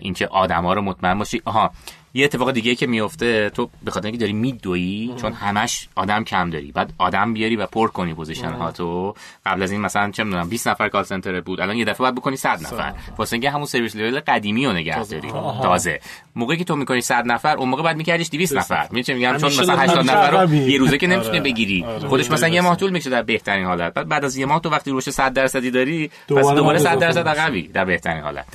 [0.00, 1.42] اینکه آدما رو مطمئن باشی.
[1.44, 1.72] آها
[2.18, 6.50] یه اتفاق دیگه که میفته تو به خاطر اینکه داری میدویی چون همش آدم کم
[6.50, 6.72] داری.
[6.72, 9.14] بعد آدم بیاری و پر کنی position ها تو
[9.46, 12.14] قبل از این مثلا چه می‌دونم 20 نفر call center بود الان یه دفعه باید
[12.14, 12.94] بکنی 100 نفر.
[13.18, 15.30] واسه اینکه همون service level قدیمی رو نگه داری.
[15.62, 16.00] تازه.
[16.36, 18.88] موقعی که تو می‌کنی 100 نفر اون موقع باید میکردیش 200 نفر.
[18.90, 21.50] میگم؟ میگم چون مثلا 80 نفر رو یه روزه که نمی‌تونی آره.
[21.50, 21.84] بگیری.
[21.84, 22.08] آره.
[22.08, 23.94] خودش مثلا یه ماه طول می‌کشه در بهترین حالت.
[23.94, 27.28] بعد بعد از یه ماه تو وقتی رشد 100 درصدی داری پس دوباره 100 درصد
[27.28, 28.46] عقبی در بهترین حالت.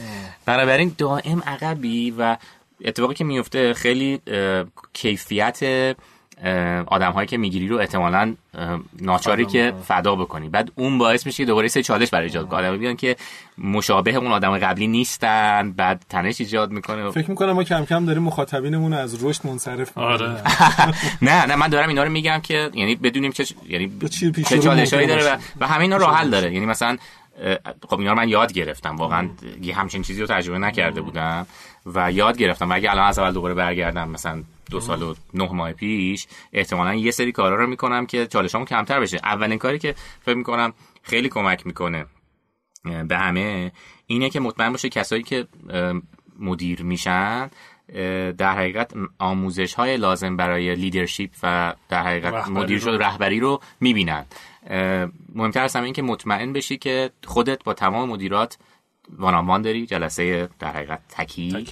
[0.45, 2.37] بنابراین دائم عقبی و
[2.85, 4.21] اتفاقی که میفته خیلی
[4.93, 5.59] کیفیت
[6.87, 8.35] آدم هایی که می‌گیری رو احتمالا
[9.01, 10.49] ناچاری که فدا بکنی.
[10.49, 12.59] بعد اون باعث میشه که دوباره سه چالش برای ایجاد کنه.
[12.59, 13.15] آدم بیان که
[13.57, 17.11] مشابه اون آدم قبلی نیستن بعد تنش ایجاد می‌کنه.
[17.11, 20.29] فکر می‌کنم ما کم کم داریم مخاطبینمون از رشد منصرف آره.
[21.21, 23.91] نه نه من دارم اینا رو میگم که یعنی بدونیم که یعنی
[24.49, 26.53] چه چالشایی داره و, و همه اینا راه حل داره.
[26.53, 26.97] یعنی مثلا
[27.89, 28.95] خب اینا رو من یاد گرفتم.
[28.95, 29.29] واقعا
[29.61, 31.47] یه همچین چیزی رو تجربه نکرده بودم.
[31.85, 32.69] و یاد گرفتم.
[32.69, 36.93] و اگه الان از اول دوباره برگردم مثلا دو سال و نه ماه پیش احتمالا
[36.95, 39.19] یه سری کارا رو می‌کنم که چالشامو کمتر بشه.
[39.23, 42.05] اولین کاری که فکر می‌کنم خیلی کمک می‌کنه
[43.07, 43.71] به همه
[44.07, 45.47] اینه که مطمئن باشه کسایی که
[46.39, 47.49] مدیر میشن
[48.37, 54.25] در حقیقت آموزش های لازم برای لیدرشپ و در حقیقت مدیر شد رهبری رو می‌بینن.
[55.35, 58.57] مهمتر از همه این که مطمئن بشی که خودت با تمام مدیرات
[59.17, 61.67] وانامان داری؟ جلسه در حقیقت تکی,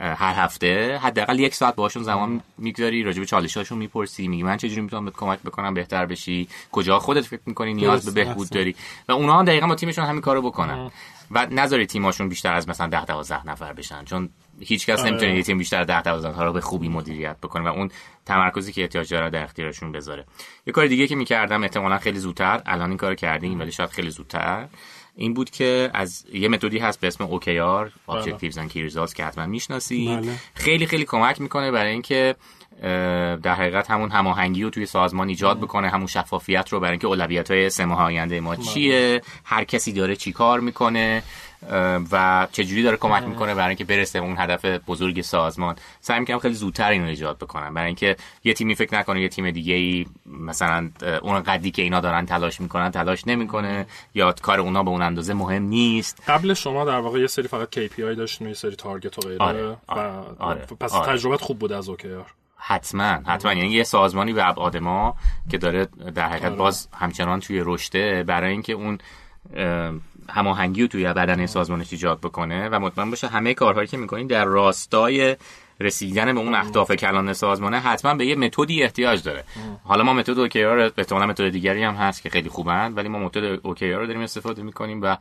[0.00, 4.80] هر هفته حداقل یک ساعت باشون زمان می‌گذاری راجع به چالشاشون می‌پرسی میگی من چجوری
[4.80, 8.76] می‌تونم بهت کمک بکنم بهتر بشی؟ کجا خودت فکر می‌کنی نیاز به بهبود داری؟
[9.08, 10.90] و اونها هم دقیقا با تیمشون همین کارو بکنن.
[11.30, 14.28] و نذاری تیماشون بیشتر از مثلا 10 12 نفر بشن چون
[14.60, 15.10] هیچ کس آره.
[15.10, 17.90] نمی‌تونه یه تیم بیشتر 10 12 نفر رو به خوبی مدیریت بکنه و اون
[18.26, 20.24] تمرکزی که احتیاج داره در اختیارشون بذاره.
[20.66, 24.10] یه کار دیگه که می‌کردم احتمالا خیلی زودتر الان این کارو کردیم ولی شاید خیلی
[24.10, 24.68] زودتر.
[25.16, 29.24] این بود که از یه متدی هست به اسم OKR Objectives and Key Results که
[29.24, 30.32] حتما می‌شناسید بله.
[30.54, 32.36] خیلی خیلی کمک می‌کنه برای اینکه
[33.42, 37.50] در حقیقت همون هماهنگی رو توی سازمان ایجاد بکنه همون شفافیت رو برای اینکه اولویت
[37.50, 38.64] های سه ماه آینده ما بله.
[38.64, 41.22] چیه هر کسی داره چی کار می‌کنه
[42.12, 45.76] و چجوری داره کمک می‌کنه برای اینکه برسه اون هدف بزرگ سازمان.
[46.00, 47.74] سعی می‌کنم خیلی زودتر اینو ایجاد بکنم.
[47.74, 50.90] برای اینکه یه تیمی فکر نکنه یه تیم دیگه ای مثلا
[51.22, 55.34] اون قدی که اینا دارن تلاش می‌کنن تلاش نمی‌کنه یا کار اونا به اون اندازه
[55.34, 56.22] مهم نیست.
[56.28, 59.42] قبل شما در واقع یه سری فقط KPI داشتین و یه سری تارگت و غیره.
[59.42, 61.12] آره، آره، و آره، پس آره.
[61.12, 62.26] تجربت خوب بوده از اوکیار.
[62.56, 63.52] حتما حتما.
[63.52, 65.16] یعنی یه سازمانی به ابعاد ما
[65.50, 66.56] که داره در حقیقت آره.
[66.56, 68.98] باز همچنان توی رشته برای اینکه اون
[70.30, 74.44] هماهنگی رو توی بدن سازمانش ایجاد بکنه و مطمئن باشه همه کارهایی که می‌کنین در
[74.44, 75.36] راستای
[75.80, 79.44] رسیدن به اون اهداف کلان سازمانه حتما به یه متدی احتیاج داره.
[79.84, 83.60] حالا ما متد OKR احتمالاً متد دیگری هم هست که خیلی خوبن ولی ما متد
[83.62, 85.16] OKR رو داریم استفاده می‌کنیم و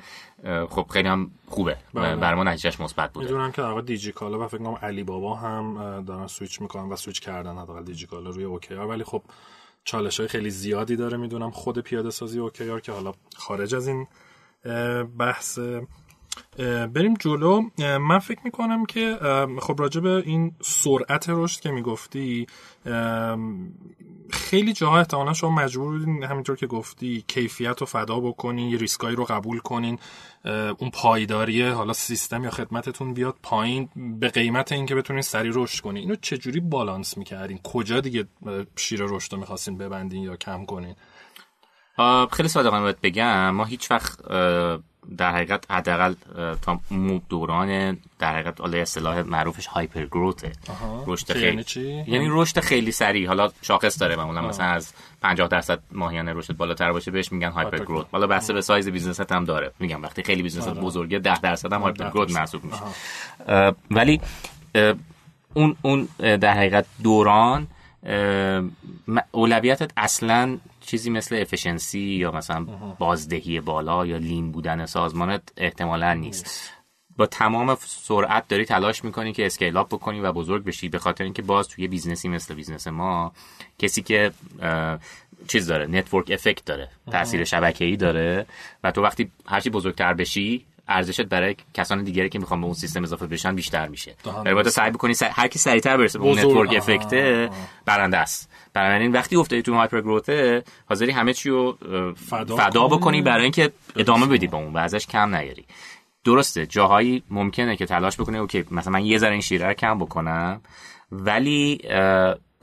[0.70, 1.78] خب خیلی هم خوبه.
[1.94, 2.16] بله.
[2.16, 3.26] بر ما نتیجهش مثبت بوده.
[3.28, 7.20] می‌دونم که در دیجیکالا و فکر کنم علی بابا هم دارن سویچ می‌کنن و سویچ
[7.20, 9.22] کردن حداقل دیجیکالا روی OKR ولی خب
[9.84, 11.18] چالش های خیلی زیادی داره.
[11.18, 14.08] می‌دونم خود پیاده سازی OKR که حالا خارج از این
[15.20, 15.60] بحث
[16.94, 17.62] بریم جلو.
[17.80, 19.18] من فکر می‌کنم که
[19.62, 22.48] خب راجع به این سرعت رشد که می‌گفتی
[24.30, 29.16] خیلی جاها احتمالا شما مجبور بودین همینطور که گفتی کیفیت رو فدا بکنین یه ریسکایی
[29.16, 30.00] رو قبول کنین
[30.78, 35.98] اون پایداری حالا سیستم یا خدمتتون بیاد پایین به قیمت اینکه بتونین سری رشد کنین.
[36.04, 38.26] اینو چجوری بالانس می‌کردین؟ کجا دیگه
[38.76, 40.96] شیر رشد رو می‌خواستین ببندین یا کم کنین؟
[42.32, 43.50] خیلی صادقانه باید بگم.
[43.50, 44.20] ما هیچ وقت
[45.18, 46.14] در حقیقت حداقل
[46.62, 46.80] تا
[47.30, 50.52] دوران در حقیقت حالا اصطلاح معروفش hyper growth ـه
[51.08, 53.28] رشد خیلی یعنی چی؟ یعنی رشد خیلی سریع.
[53.28, 57.78] حالا شاخص داره معمولا مثلا از 50 درصد ماهیانه رشد بالاتر باشه بهش میگن hyper
[57.78, 59.72] growth حالا بسته به سایز بیزنست هم داره.
[59.80, 60.82] میگم وقتی خیلی بیزنس آره.
[60.82, 62.82] بزرگه 10 درصد هم hyper growth محسوب میشه.
[63.92, 64.22] ولی
[65.54, 67.68] اون اون در حقیقت دوران
[69.32, 72.64] اولویتت اصلا چیزی مثل efficiency یا مثلا
[73.00, 76.72] بازدهی بالا یا lean بودن سازمانت احتمالا نیست.
[77.18, 81.24] با تمام سرعت داری تلاش می‌کنی که scale up بکنی و بزرگ بشی به خاطر
[81.24, 83.32] اینکه باز توی بیزنسی مثل بیزنس ما
[83.80, 84.32] کسی که
[85.48, 88.46] چیز داره network effect داره تاثیر شبکه‌ای داره
[88.84, 93.04] و تو وقتی هرچی بزرگتر بشی ارزشت برای کسان دیگری که می‌خوان به اون سیستم
[93.04, 94.16] اضافه بشن بیشتر میشه.
[94.46, 95.30] در باید سعی بکنی سر...
[95.30, 97.14] هر کی سریعتر برسه به اون network effect
[97.86, 98.50] برنده است.
[98.76, 101.78] بنابراین وقتی افتادی تو hyper growth ـه حاضری همه چی رو
[102.30, 105.66] فدا, فدا بکنی برای اینکه ادامه بدی به اون و ازش کم نیاری.
[106.24, 110.00] درسته جاهایی ممکنه که تلاش بکنه okay مثلا من یه ذره این شیره رو کم
[110.00, 110.62] بکنم
[111.12, 111.78] ولی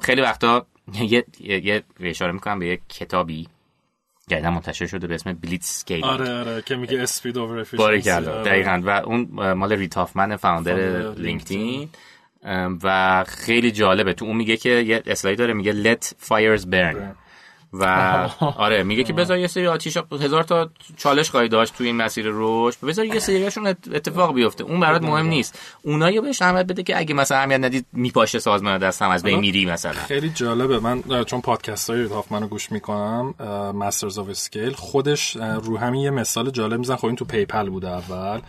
[0.01, 0.67] خیلی وقتا
[1.11, 3.49] یه یه اشاره می‌کنم به یه کتابی
[4.29, 8.83] جدیدا منتشر شده به اسم Blitzscale آره آره که میگه speed over efficiency دقیقاً.
[8.85, 11.89] و اون مال رید هافمن founder لینکدین.
[12.83, 14.15] و خیلی جالبه.
[14.15, 16.97] تو اون میگه که یه slide داره میگه let fires burn.
[17.75, 17.85] و
[18.57, 22.27] آره میگه که بذار یه سری آتیش هزار تا چالش خواهی داشت توی این مسیر
[22.29, 22.87] رشد.
[22.87, 24.65] بذار یه سریشون اتفاق بیفته.
[24.65, 25.59] اون برات مهم نیست.
[25.83, 29.39] اونایی بهش اهمیت بده که اگه مثلا اهمیت ندید میپاشه سازمان دست هم از بین
[29.39, 29.93] میری مثلا.
[29.93, 30.79] خیلی جالبه.
[30.79, 33.35] من چون پادکست های هافمنو گوش می‌کنم
[33.75, 37.89] Masters of Scale خودش رو همین یه مثال جالب میزن خب این تو پی‌پل بوده
[37.89, 38.41] اول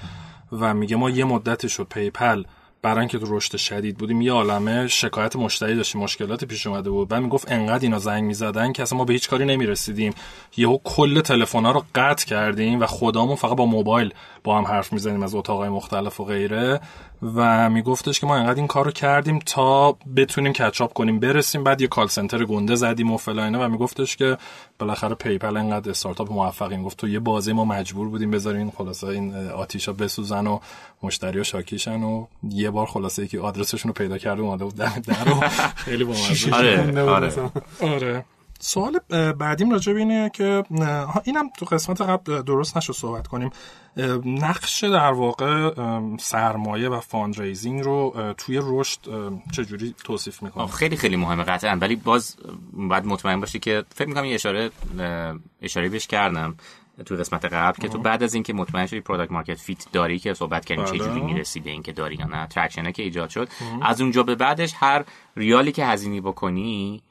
[0.52, 2.44] و میگه ما یه مدتی شد پی‌پل
[2.84, 7.08] برای اینکه تو رشد شدید بودیم یه عالمه شکایت مشتری داشتیم مشکلات پیش اومده بود.
[7.08, 10.14] بعد می‌گفت انقدر اینا زنگ می‌زدن که اصلا ما به هیچ کاری نمی‌رسیدیم.
[10.58, 15.24] یهو کل تلفن رو قطع کردیم و خودمون فقط با موبایل با هم حرف می‌زنیم
[15.24, 16.80] از اتاقای مختلف و غیره.
[17.36, 21.20] و میگفتش که ما انقدر این کار رو کردیم تا بتونیم catch up کنیم.
[21.20, 24.38] برسیم بعد یه call center گنده زدیم و فلانه و میگفتش که
[24.80, 29.36] بالاخره پی‌پل انقدر استارتاپ موفقی گفت تو یه بازی ما مجبور بودیم بذاریم خلاصه این
[29.36, 30.60] آتیشا بسوزن و
[31.04, 35.24] مشتری و شاکیشن و یه بار خلاصه که آدرسشون رو پیدا کرده اومده بود در
[35.26, 35.40] رو
[35.86, 37.32] خیلی بامزه آره آره
[37.82, 38.26] آره.
[38.64, 39.00] سوال
[39.38, 40.64] بعدیم راجع به اینه که
[41.24, 43.50] اینم تو قسمت قبل درست نشد صحبت کنیم.
[44.26, 45.72] نقش در واقع
[46.20, 49.00] سرمایه و fundraising رو توی رشد
[49.52, 51.78] چجوری توصیف می‌کنه خیلی خیلی مهمه قطعا.
[51.82, 52.36] ولی باز
[52.74, 54.70] باید مطمئن باشی که فکر می‌کنم یه اشاره
[55.62, 56.56] اشاره بهش کردم
[57.06, 60.34] تو قسمت قبل که تو بعد از اینکه مطمئن شدی product market fit داری که
[60.34, 61.24] صحبت کردیم چه جوری بله.
[61.24, 63.50] می‌رسی به اینکه داری یا نه traction ـه که ایجاد شد.
[63.82, 67.04] از اونجا به بعدش هر ریالی که هزینه بکنی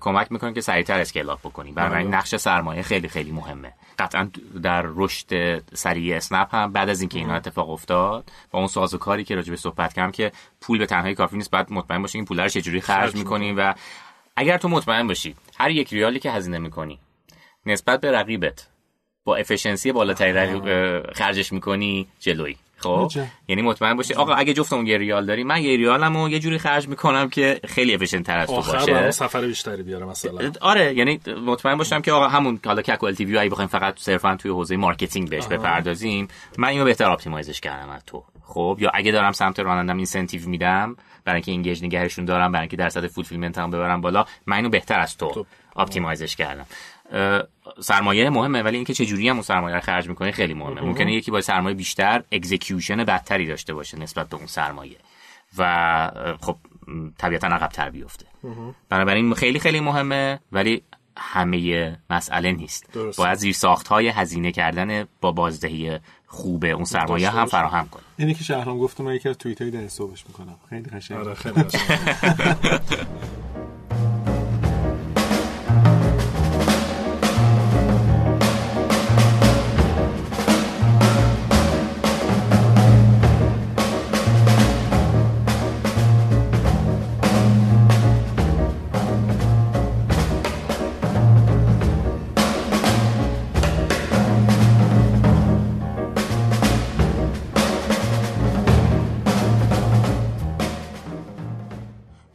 [0.00, 2.16] کمک می‌کنه که سریعتر scale up بکنی برای بله.
[2.16, 3.72] نقش سرمایه خیلی خیلی مهمه.
[3.98, 4.30] قطعا
[4.62, 9.34] در رشد سریع اسنپ هم بعد از اینکه اینا اتفاق افتاد با اون سازوکاری که
[9.34, 12.48] راجع صحبت کردم که پول به تنهایی کافی نیست بعد مطمئن باشی این پول رو
[12.48, 13.74] چجوری خرج می‌کنی و
[14.36, 16.98] اگر تو مطمئن باشی هر یک ریالی که هزینه می‌کنی
[17.66, 18.66] نسبت به رقیبت
[19.24, 23.10] با efficiency بالاتری خرجش می‌کنی جلوی خب
[23.48, 24.14] یعنی مطمئن باشی.
[24.14, 27.94] آقا اگه جفتمون یه ریال داری من یه ریالمو یه جوری خرج می‌کنم که خیلی
[27.94, 29.10] efficient تر از تو باشه.
[29.10, 30.52] سفر بیشتری بیاره مثلا.
[30.60, 34.76] آره یعنی مطمئن باشم که آقا همون حالا CAC LTV بخوایم فقط صرفا توی حوزه
[34.76, 38.24] marketing بهش بپردازیم من اینو بهتر optimize ش کردم از تو.
[38.42, 42.76] خب یا اگه دارم سمت رانندم incentive میدم برای اینکه engage نگهشون دارم برای اینکه
[42.76, 46.66] درصد fulfillment هم ببرم بالا من اینو بهتر از تو optimize ش کردم.
[47.80, 50.80] سرمایه مهمه ولی اینکه چه جوری هم اون سرمایه رو خرج می‌کنه خیلی مهمه.
[50.80, 54.96] ممکنه یکی با سرمایه بیشتر execution بدتری داشته باشه نسبت به اون سرمایه.
[55.58, 56.56] و خب
[57.18, 58.26] طبیعتا عقب تر بیفته
[58.88, 60.82] بنابراین خیلی خیلی مهمه ولی
[61.16, 62.92] همه مسئله نیست.
[62.92, 63.18] درست.
[63.18, 68.02] باید زیر ساخت های هزینه کردن با بازدهی خوبه اون سرمایه هم فراهم کنه.
[68.16, 70.56] اینی که شهرام گفت من یکی از توییت های در می‌کنم.
[70.70, 71.20] خیلی قشنگه.
[71.20, 71.64] آره خیلی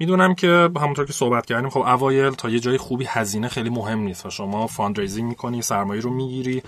[0.08, 4.00] می‌دونم که همونطور که صحبت کردیم خب اوایل تا یه جای خوبی هزینه خیلی مهم
[4.00, 6.64] نیست و شما fundraising می‌کنی سرمایه رو می‌گیری.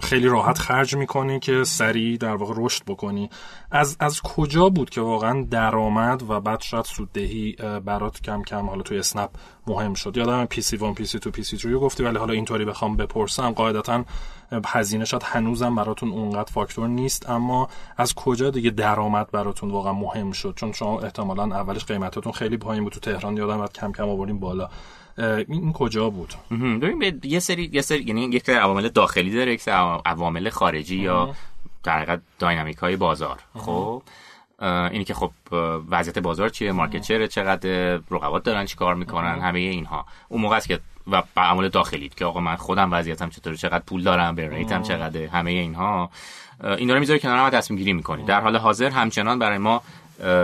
[0.00, 3.30] خیلی راحت خرج می‌کنی که سریع در واقع رشد بکنی.
[3.70, 8.82] از از کجا بود که واقعا درآمد و بعد شاید سوددهی برات کم کم حالا
[8.82, 9.30] توی اسنپ
[9.66, 13.50] مهم شد؟ یادم PC 1 PC 2 PC 3 گفتی ولی حالا اینطوری بخوام بپرسم
[13.50, 14.04] قاعدتا
[14.66, 20.32] هزینه شاید هنوزم براتون اونقدر فاکتور نیست اما از کجا دیگه درآمد براتون واقعا مهم
[20.32, 24.38] شد؟ چون شما احتمالا اولش قیمتاتون خیلی پایین بود تو تهران یادم کم کم آوردیم
[24.38, 24.68] بالا.
[25.48, 29.60] این کجا بود؟ ببین یه سری یه سری یعنی یک سری عوامل داخلی داره یک
[29.60, 29.74] سری
[30.06, 31.34] عوامل خارجی یا
[31.82, 34.02] در حقیقت داینامیک های بازار خب؟
[34.62, 35.30] اینی که خب
[35.90, 40.06] وضعیت بازار چیه مارکت چره چقدر رقبات دارن چیکار می‌کنن همه اینها.
[40.28, 40.80] اون موقع است که
[41.10, 45.20] و عمل داخلیت که آقا من خودم وضعیتم چطوره چقدر پول دارم به ریتم چقدر
[45.20, 46.10] همه اینها.
[46.64, 48.24] اینا رو می‌ذاری کنار هم تصمیم گیری می‌کنی.
[48.24, 49.82] در حال حاضر همچنان برای ما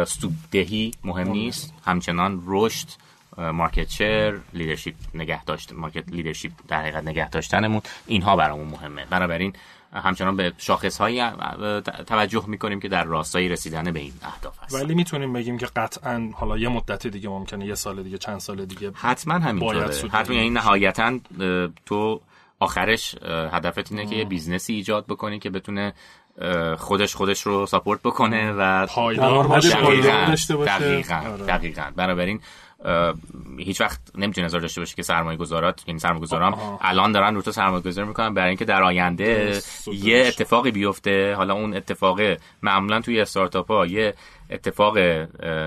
[0.07, 1.29] سوددهی مهم.
[1.29, 1.75] نیست.
[1.85, 2.89] همچنان رشد
[3.39, 7.83] market share leadership نگه داشت market leadership در حقیقت نگه داشتنمون.
[8.07, 9.05] اینها برامون مهمه.
[9.11, 9.53] بنابراین
[9.93, 11.23] همچنان به شاخص هایی
[12.07, 14.75] توجه می‌کنیم که در راستای رسیدن به این اهداف هست.
[14.75, 18.65] ولی می‌تونیم بگیم که قطعا حالا یه مدت دیگه ممکنه یه سال دیگه چند سال
[18.65, 20.09] دیگه حتما همینطوره.
[20.13, 21.19] حتما یعنی نهایتا
[21.87, 22.21] تو
[22.61, 23.15] آخرش
[23.53, 25.93] هدفت اینه که یه بیزنسی ایجاد بکنی که بتونه
[26.79, 29.77] خودش خودش رو support بکنه و پایدار باشه
[30.67, 31.93] دقیقاً دقیقاً.
[31.97, 32.41] بنابراین
[33.59, 37.43] هیچ وقت نمی‌تونه نظر داشته باشه که سرمایه گذارات یعنی سرمایه گذاران الان دارن رو
[37.43, 39.61] تو سرمایه گذاری می‌کنن برای اینکه در آینده
[39.93, 41.35] یه اتفاقی بیفته.
[41.35, 42.21] حالا اون اتفاق
[42.63, 44.15] معمولا توی استارتاپ ها یه
[44.51, 44.97] اتفاق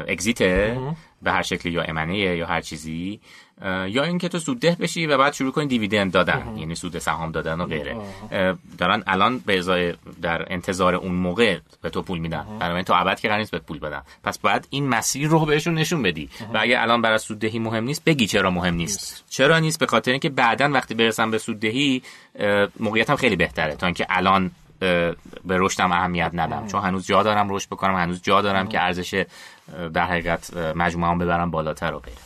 [0.07, 0.79] exit ـه
[1.21, 3.19] به هر شکلی یا امنه یا هر چیزی.
[3.65, 7.61] یا اینکه تو سودده بشی و بعد شروع کنی دیویدند دادن یعنی سود سهام دادن
[7.61, 7.97] و غیره.
[8.77, 12.45] دارن الان به ازای در انتظار اون موقع به تو پول میدن.
[12.59, 14.01] بنابراین تو ابد که قرار نیست به پول بدن.
[14.23, 16.29] پس باید این مسیر رو بهشون نشون بدی.
[16.53, 19.23] و اگه الان برای سوددهی مهم نیست بگی چرا مهم نیست.
[19.29, 22.01] چرا نیست؟ به خاطر اینکه بعدا وقتی برسم به سوددهی
[22.79, 23.75] موقعیتم خیلی بهتره.
[23.75, 26.67] تا اینکه الان به رشدم اهمیت ندم.
[26.67, 29.25] چون هنوز جا دارم رشد بکنم هنوز جا دارم که ارزش
[29.93, 32.17] در حقیقت مجموعه ببرم بالاتر و غیره.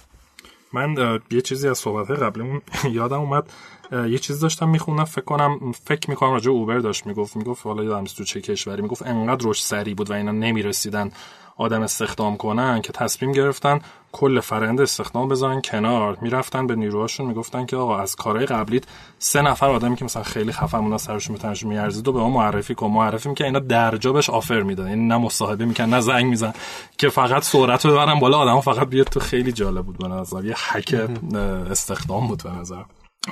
[0.73, 3.43] من یه چیزی از صحبت قبلمون یادم اومد.
[3.91, 7.35] یه چیز داشتم میخوندم فکر کنم فکر می‌کنم راجع اوبر داشت می‌گفت.
[7.37, 8.81] می‌گفت حالا یادم تو چه کشوری.
[8.81, 11.11] می‌گفت انقدر رشد سری بود و اینا نمی‌رسیدن.
[11.57, 13.79] آدم استخدام کنن که تصمیم گرفتن
[14.11, 16.17] کل فرند استخدام بذارن کنار.
[16.21, 18.83] می‌رفتن به نیروهاشون می‌گفتن که آقا از کارهای قبلیت
[19.19, 22.75] سه نفر آدمی که مثلا خیلی خفن مونا سرشون بتنش میارزید و به ما معرفی
[22.75, 22.87] کن.
[22.87, 24.87] معرفی که اینا درجا آفر میدن.
[24.87, 26.53] یعنی نه مصاحبه میکن نه زنگ میزن
[26.97, 30.45] که فقط سرعت رو ببرن بالا آدم فقط بیاد تو خیلی جالب بود به نظر.
[30.45, 31.09] یه حک
[31.71, 32.83] استخدام بود به نظر.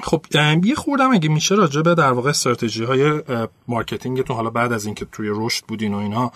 [0.04, 0.26] خب
[0.64, 3.22] یه خوردم اگه میشه راجع به در واقع استراتژی های
[3.68, 4.36] marketing تون.
[4.36, 6.32] حالا بعد از اینکه توی رشد بودین و اینا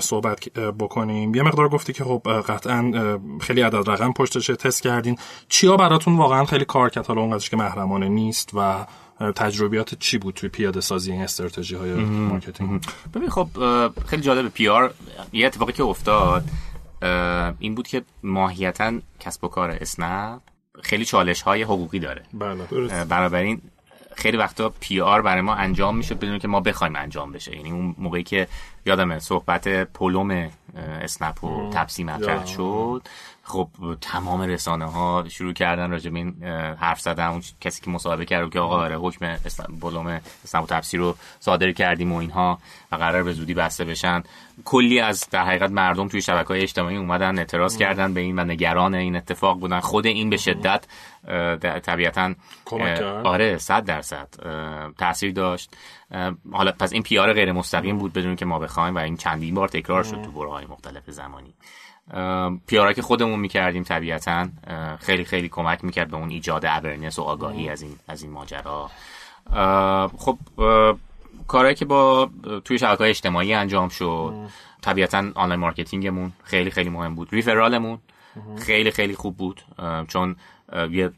[0.00, 1.34] صحبت بکنیم.
[1.34, 2.92] یه مقدار گفتی که خب قطعا
[3.40, 5.18] خیلی عدد رقم پشتشه تست کردین.
[5.48, 8.86] چیا براتون واقعا خیلی کار کرد؟ حالا اونقدرش که محرمانه نیست و
[9.36, 12.84] تجربیات چی بود توی پیاده سازی این استراتژی های marketing؟
[13.14, 13.48] ببین خب
[14.06, 14.94] خیلی جالب PR
[15.32, 16.44] یه اتفاقی که افتاد
[17.58, 20.40] این بود که ماهیتا کسب و کار اسنپ
[20.82, 22.22] خیلی چالش های حقوقی داره.
[22.34, 23.60] بله بنابراین
[24.18, 27.56] خیلی وقتا PR برای ما انجام میشه بدون که ما بخوایم انجام بشه.
[27.56, 28.48] یعنی اون موقعی که
[28.86, 33.02] یادمه صحبت پلمب اسنپ و تپسی مطرح شد.
[33.48, 33.68] خب
[34.00, 36.44] تمام رسانه ها شروع کردن راجع به این
[36.80, 37.26] حرف زدن.
[37.26, 39.36] اون کسی که مصاحبه کرد که آقا آره حکم
[39.80, 42.58] بلوم اسنپ و تپسی رو صادر کردیم و اینها
[42.92, 44.22] و قرار به زودی بسته بشن.
[44.64, 48.44] کلی از در حقیقت مردم توی شبکه های اجتماعی اومدن اعتراض کردن به این و
[48.44, 49.80] نگران این اتفاق بودن.
[49.80, 50.84] خود این به شدت
[51.82, 52.34] طبیعتا
[53.24, 54.28] آره صد درصد
[54.98, 55.76] تاثیر داشت.
[56.52, 59.68] حالا پس این پیار غیر مستقیم بود بدون که ما بخوایم و این چندین بار
[59.68, 61.54] تکرار شد تو برهای مختلف زمانی.
[62.66, 64.48] پیارا که خودمون می‌کردیم طبیعتا
[65.00, 68.90] خیلی خیلی کمک می‌کرد به اون ایجاد awareness و آگاهی از این از این ماجرا.
[70.18, 70.38] خب
[71.48, 72.30] کارهایی که با
[72.64, 74.34] توی شبکه اجتماعی انجام شد
[74.82, 77.28] طبیعتا online marketing مون خیلی خیلی مهم بود.
[77.32, 77.98] referral مون
[78.58, 79.62] خیلی خیلی خوب بود
[80.08, 80.36] چون
[80.90, 81.10] یه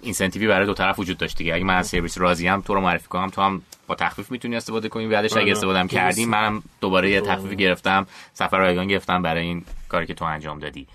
[0.00, 1.54] incentive ی برای دو طرف وجود داشت دیگه.
[1.54, 4.56] اگه من از سرویس راضی ام تو رو معرفی کنم تو هم با تخفیف می‌تونی
[4.56, 5.08] استفاده کنی.
[5.08, 9.64] بعدش اگه استفاده هم کردیم منم دوباره یه تخفیفی گرفتم سفر رایگان گرفتم برای این
[9.88, 10.86] کاری که تو انجام دادی.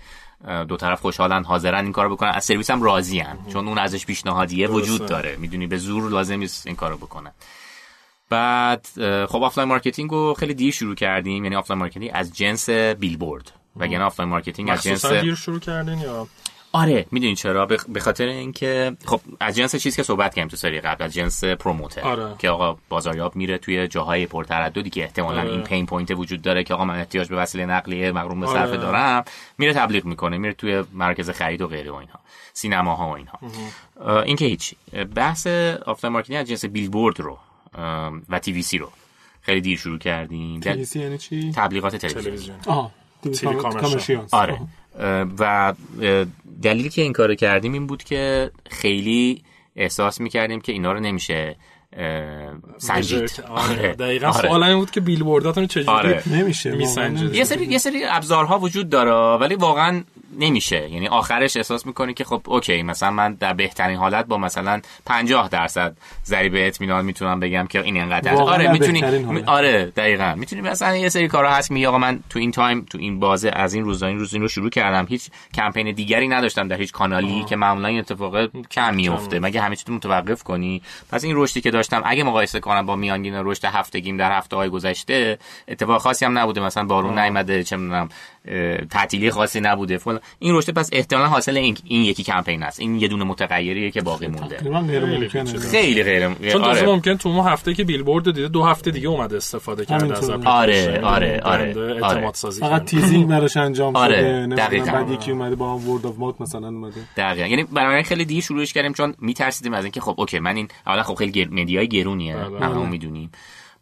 [0.68, 2.30] دو طرف خوشحالن حاضرن این کارو بکنن.
[2.30, 3.38] از سرویس هم راضی هن.
[3.52, 5.36] چون اون ارزش پیشنهادیه وجود داره.
[5.36, 7.32] می‌دونی به زور لازم نیست این کارو بکنن.
[8.30, 8.86] بعد
[9.28, 11.44] خب offline marketing رو خیلی دیر شروع کردیم.
[11.44, 16.28] یعنی offline marketing از جنس بیلبورد وگرنه offline marketing از جنس دیر شروع کردین یا
[16.74, 17.06] آره.
[17.10, 21.04] می‌دونین چرا؟ به خاطر اینکه خب از جنس چیزی که صحبت کردیم تو سری قبل
[21.04, 22.00] از جنس promoter.
[22.00, 22.34] آره.
[22.38, 25.50] که آقا بازاریاب میره توی جاهای پرترددی که احتمالا آره.
[25.50, 28.68] این pain point وجود داره که آقا من احتیاج به وسیله نقلیه مقرون به صرفه
[28.68, 28.76] آره.
[28.76, 29.24] دارم.
[29.58, 32.18] میره تبلیغ می‌کنه میره توی مرکز خرید و غیره و اینها.
[32.52, 33.38] سینماها و اینها.
[34.22, 34.74] این که هیچ
[35.14, 35.46] بحث
[35.86, 37.38] offline marketing از جنس بیلبورد رو
[38.28, 38.88] و TVC رو.
[39.42, 40.60] خیلی دیر شروع کردیم.
[40.60, 42.56] TVC یعنی چی؟ تبلیغات تلویزیون.
[44.32, 44.58] آره.
[45.38, 45.74] و
[46.64, 49.42] دلیلی که این کار کردیم این بود که خیلی
[49.76, 51.56] احساس می‌کردیم که اینا رو نمیشه
[52.78, 53.94] سنجید آره.
[53.94, 54.48] دقیقا آره.
[54.48, 56.22] سوال این بود که بیلبورداتون چجوری آره.
[56.26, 60.02] نمیشه میسنجید یه سری یه سری ابزارها وجود داره ولی واقعا
[60.38, 60.90] نمیشه.
[60.90, 65.48] یعنی آخرش احساس می‌کنی که خب okay مثلا من در بهترین حالت با مثلا 50
[65.48, 69.04] درصد ضریب اطمینان می‌تونم بگم که این انقدر آره می‌تونی
[69.46, 70.34] آره دقیقاً.
[70.36, 73.50] می‌تونی مثلا یه سری کارا هست میگی آقا من تو این time تو این بازه
[73.54, 75.06] از این روزا این روز این رو شروع کردم.
[75.08, 77.46] هیچ کمپین دیگری نداشتم در هیچ کانالی آه.
[77.46, 81.70] که معمولا این اتفاق کم میفته مگه همه چیز متوقف کنی؟ پس این رشدی که
[81.70, 86.38] داشتم اگه مقایسه کنم با میانگین رشد هفتگیم در هفته های گذشته اتفاق خاصی هم
[86.38, 86.60] نبوده.
[86.60, 88.08] مثلا بارون نیومده چه می‌دونم
[88.90, 89.98] تعطیلی خاصی نبوده.
[89.98, 90.20] فلان.
[90.38, 92.80] این رشد پس احتمالا حاصل این, این یکی کمپین است.
[92.80, 94.58] این یه دونه متغیریه که باقی مونده.
[95.70, 96.86] خیلی غیر چون آره.
[96.86, 100.44] ممکن تو اون هفته که بیلبورد دیده دو هفته دیگه اومده استفاده کرده از آره
[100.44, 102.04] آره آره, آره.
[102.04, 104.16] اعتماد سازی فقط تیزینگ براش انجام آره.
[104.16, 104.92] شده دقیقاً.
[104.92, 107.00] بعد یکی اومده با هم ورد اف ماوت مثلا اومده.
[107.16, 107.46] دقیقاً.
[107.46, 111.02] یعنی برای خیلی دیر شروعش کردیم چون میترسیدیم از اینکه خب okay من این اولا
[111.02, 112.36] خب خیلی media ی گرونیه.
[112.36, 112.66] بله.
[112.66, 113.30] همه می‌دونیم.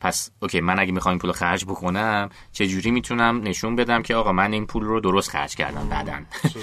[0.02, 4.32] پس okay من اگه می‌خوام پول خرج بکنم چه جوری می‌تونم نشون بدم که آقا
[4.32, 6.12] من این پول رو درست خرج کردم بعدا؟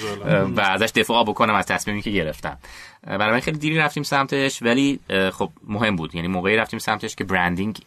[0.58, 2.58] و ازش دفاع بکنم از تصمیمی که گرفتم.
[3.04, 5.00] برای من خیلی دیری رفتیم سمتش ولی
[5.34, 6.16] خب مهم بود.
[6.16, 7.80] یعنی موقعی رفتیم سمتش که branding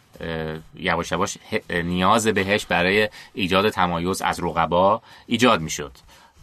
[0.75, 1.37] یواش یواش
[1.69, 5.91] نیاز بهش برای ایجاد تمایز از رقبا ایجاد می‌شد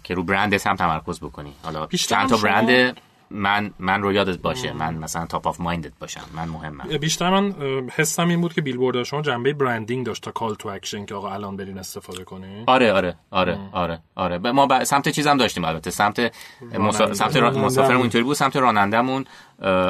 [0.05, 1.53] که رو برندت هم تمرکز بکنی.
[1.63, 2.97] حالا چند تا برند
[3.31, 4.73] من من رو یادت باشه.
[4.73, 6.21] من مثلا top of mind ت باشم.
[6.35, 6.99] من مهمم.
[6.99, 7.55] بیشتر من
[7.97, 11.33] حسم این بود که بیلبورد شما جنبه branding داشت تا call to action که آقا
[11.33, 13.59] الان برین استفاده کنین آره آره آره.
[13.73, 14.39] آره آره.
[14.39, 14.85] ما ب...
[14.85, 15.91] سمت چیزم داشتیم البته.
[15.91, 16.35] سمت
[16.79, 17.15] مسا...
[17.15, 17.51] سمت را...
[17.51, 18.37] مسافرمون اینطوری بود.
[18.37, 19.25] سمت رانندمون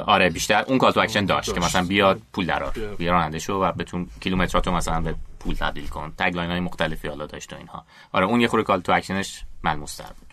[0.07, 1.61] آره بیشتر اون call to action داشت, داشت.
[1.61, 3.13] که مثلا بیاد پول درار بیا.
[3.13, 6.13] راننده شو و بتون کیلومتراتو مثلا به پول تبدیل کن.
[6.19, 7.85] tagline های مختلفی حالا داشت و اینها.
[8.13, 10.30] آره اون یه خورده call to action ش ملموس بود.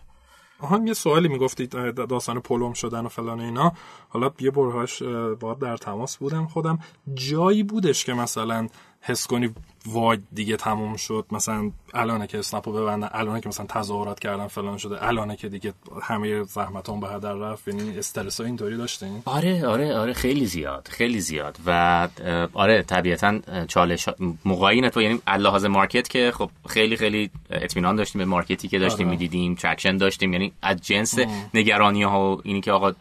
[0.60, 3.74] آها یه سوالی می‌گفتید داستان پلمب شدن و فلان اینا.
[4.10, 5.04] حالا یه برهاش
[5.40, 6.80] با در تماس بودم خودم.
[7.14, 8.68] جایی بودش که مثلا
[9.08, 9.50] حس کنی
[9.86, 11.26] وای دیگه تموم شد.
[11.32, 15.74] مثلا الانه که اسنپو ببندن الانه که مثلا تظاهرات کردن فلان شده الانه که دیگه
[16.02, 17.68] همه زحمتام به هدر رفت.
[17.68, 21.58] یعنی استرس اینطوری داشتین؟ آره آره آره خیلی زیاد خیلی زیاد.
[21.66, 22.08] و
[22.54, 24.10] آره طبیعتا چالش
[24.46, 28.80] موقعی تو یعنی لحاظ market که خب خیلی خیلی اطمینان داشتیم به market ی که
[28.80, 29.18] داشتیم آره.
[29.18, 30.34] می‌دیدیم traction داشتیم.
[30.34, 31.16] یعنی از جنس
[31.54, 32.94] نگرانی ها و اینی که آقا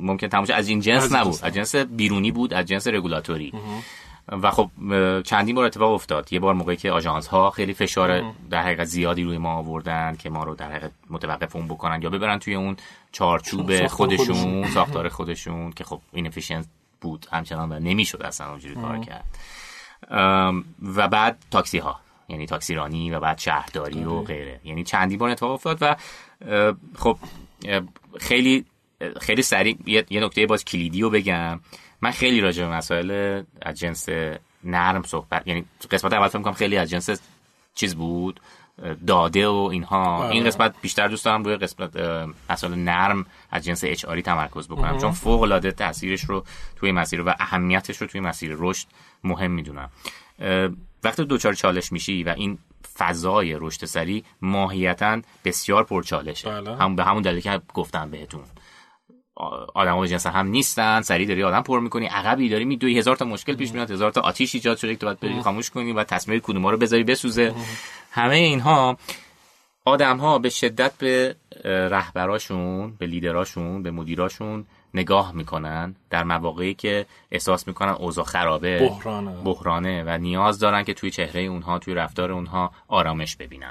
[0.00, 1.38] ممکنه تموم شه از این جنس نبود.
[1.42, 3.52] از جنس بیرونی بود از جنس رگولاتوری.
[4.28, 4.70] و خب
[5.22, 6.32] چندین بار اتفاق افتاد.
[6.32, 10.30] یه بار موقعی که آژانس ها خیلی فشار در حقیقت زیادی روی ما آوردن که
[10.30, 12.76] ما رو در حقیقت متوقف اون بکنن یا ببرن توی اون
[13.12, 16.30] چارچوب خودشون ساختار خودشون که خب این
[17.00, 19.24] بود همچنان و نمی‌شد اصلا اونجوری کار کرد.
[20.82, 24.26] و بعد تاکسی ها یعنی تاکسی رانی و بعد شهرداری و آره.
[24.26, 24.60] غیره.
[24.64, 25.96] یعنی چندی بار اتفاق افتاد و
[26.96, 27.18] خب
[28.20, 28.64] خیلی
[29.20, 31.60] خیلی سریع یه نکته باز کلیدی رو بگم.
[32.02, 34.08] من خیلی راجع به مسائل از جنس
[34.64, 37.10] نرم صحبت یعنی قسمت اول فکر خیلی از جنس
[37.74, 38.40] چیز بود
[39.06, 40.16] داده و اینها.
[40.16, 40.30] آره.
[40.30, 41.96] این قسمت بیشتر دوست دارم روی قسمت
[42.50, 44.98] مسائل نرم از جنس اچ تمرکز بکنم.
[44.98, 46.44] چون فوق العاده تاثیرش رو
[46.76, 48.86] توی مسیر و اهمیتش رو توی مسیر رشد
[49.24, 49.90] مهم می‌دونم.
[51.04, 52.58] وقتی دوچار چالش میشی و این
[52.98, 56.76] فضای رشد سری ماهیتا بسیار پرچالشه بله.
[56.76, 58.44] هم به همون دلیل که گفتم بهتون.
[59.74, 63.24] آدم های جنس هم نیستن سریع داری آدم پر می‌کنی عقبی داری میدوی هزار تا
[63.24, 66.04] مشکل پیش میاد هزار تا آتیش ایجاد شده که تو باید بری خاموش کنی و
[66.04, 67.54] تصمیم کدوم رو بذاری بسوزه.
[68.10, 68.96] همه اینها
[69.84, 77.06] آدم ها به شدت به رهبراشون به لیدراشون به مدیراشون نگاه می‌کنن در مواقعی که
[77.30, 79.42] احساس می‌کنن اوضاع خرابه بحرانه.
[79.44, 83.70] بحرانه و نیاز دارن که توی چهره اونها توی رفتار اونها آرامش ببینن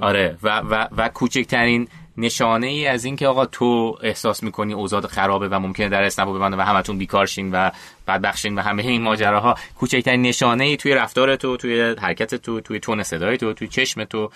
[0.00, 5.48] آره و و و کوچکترین نشانه ای از اینکه آقا تو احساس می‌کنی اوضاع خرابه
[5.48, 7.70] و ممکنه در اسنپو ببنده و همتون بیکارشین و
[8.08, 12.80] بدبخشین و همه این ماجراها کوچکترین نشانه ای توی رفتار تو توی حرکت تو توی
[12.80, 14.30] تون صدای تو توی چشم تو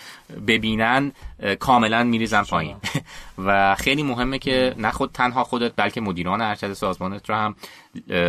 [0.46, 1.12] ببینن
[1.58, 2.76] کاملا میریزن پایین.
[3.46, 7.54] و خیلی مهمه که نه خود تنها خودت بلکه مدیران ارشد سازمانت رو هم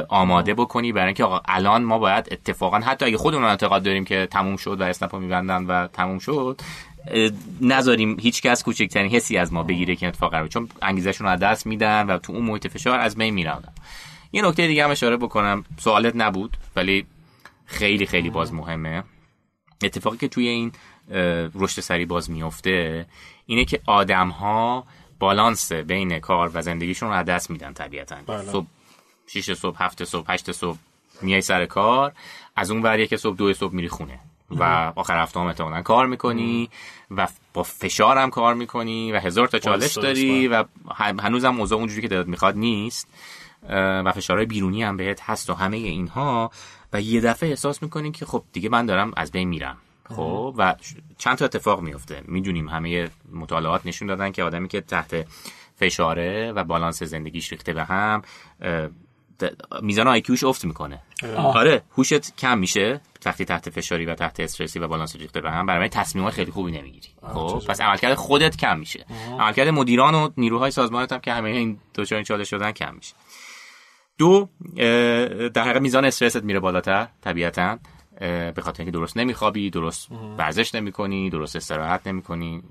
[0.10, 4.28] آماده بکنی برای اینکه آقا الان ما باید اتفاقا حتی اگه خودمون اعتقاد داریم که
[4.32, 6.62] تموم شد و اسنپو میبندن و تموم شد
[7.62, 11.40] نذاریم هیچ کس کوچکترین حسی از ما بگیره که اتفاق قرار چون انگیزشون رو از
[11.40, 13.64] دست میدن و تو اون محیط فشار از بین میرن.
[14.34, 15.66] یه نکته دیگه هم اشاره بکنم.
[15.80, 17.06] سوالت نبود ولی
[17.66, 19.04] خیلی خیلی باز مهمه.
[19.84, 20.72] اتفاقی که توی این
[21.56, 23.06] رشد سری باز میفته
[23.46, 24.86] اینه که آدم ها
[25.20, 28.16] بالانس بین کار و زندگیشون رو از دست میدن طبیعتا.
[28.28, 28.52] بله.
[28.52, 28.68] صبح
[29.28, 30.78] 6 صبح هفت صبح 8 صبح
[31.22, 32.14] میای سر کار
[32.56, 34.20] از اون ور که صبح دو صبح میری خونه
[34.52, 36.70] و آخر هفته هم احتمالا کار می‌کنی
[37.12, 40.64] و با فشار هم کار می‌کنی و هزار تا چالش داری و
[41.20, 43.08] هنوز هم موضوع اونجوری که دلت می‌خواد نیست.
[43.70, 46.52] و فشارهای بیرونی هم بهت هست و همه اینها.
[46.94, 49.78] و یه دفعه احساس می‌کنی که خب دیگه من دارم از بین میرم.
[50.10, 50.76] خب و
[51.18, 55.28] چند تا اتفاق میفته می‌دونیم همه مطالعات نشون دادن که آدمی که تحت
[55.76, 58.22] فشاره و بالانس زندگیش ریخته به هم
[59.82, 61.00] میزان آیکیوش افت می‌کنه.
[61.38, 65.66] آره هوشت کم میشه وقتی تحت فشاری و تحت استرسی و بالانس ریخته به هم
[65.66, 67.08] برای تصمیمات خیلی خوبی نمی‌گیری.
[67.34, 69.06] خب پس عملکرد خودت کم میشه.
[69.40, 73.14] عملکرد مدیران و نیروهای سازمانت هم که همه این دو این چالش شدن کم میشه.
[74.24, 74.50] دو
[75.50, 77.78] در حقیقت میزان استرست میره بالاتر طبیعتا
[78.20, 80.08] به خاطر اینکه درست نمیخوابی درست
[80.38, 82.64] ورزش نمی‌کنی درست استراحت نمی‌کنی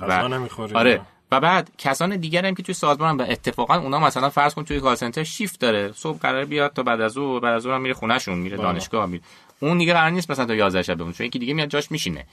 [0.00, 0.28] و
[0.74, 1.00] آره.
[1.32, 4.80] و بعد کسان دیگر هم که توی سازمان هم اتفاقا اونا مثلا فرض کن توی
[4.80, 7.80] کال سنتر شیفت داره صبح قرار بیاد تا بعد از او بعد از او هم
[7.80, 8.66] میره خونهشون میره بله.
[8.66, 9.22] دانشگاه میره.
[9.60, 12.26] اون دیگه قرار نیست مثلا تا 11 شب بمونه چون یکی دیگه میاد جاش میشینه.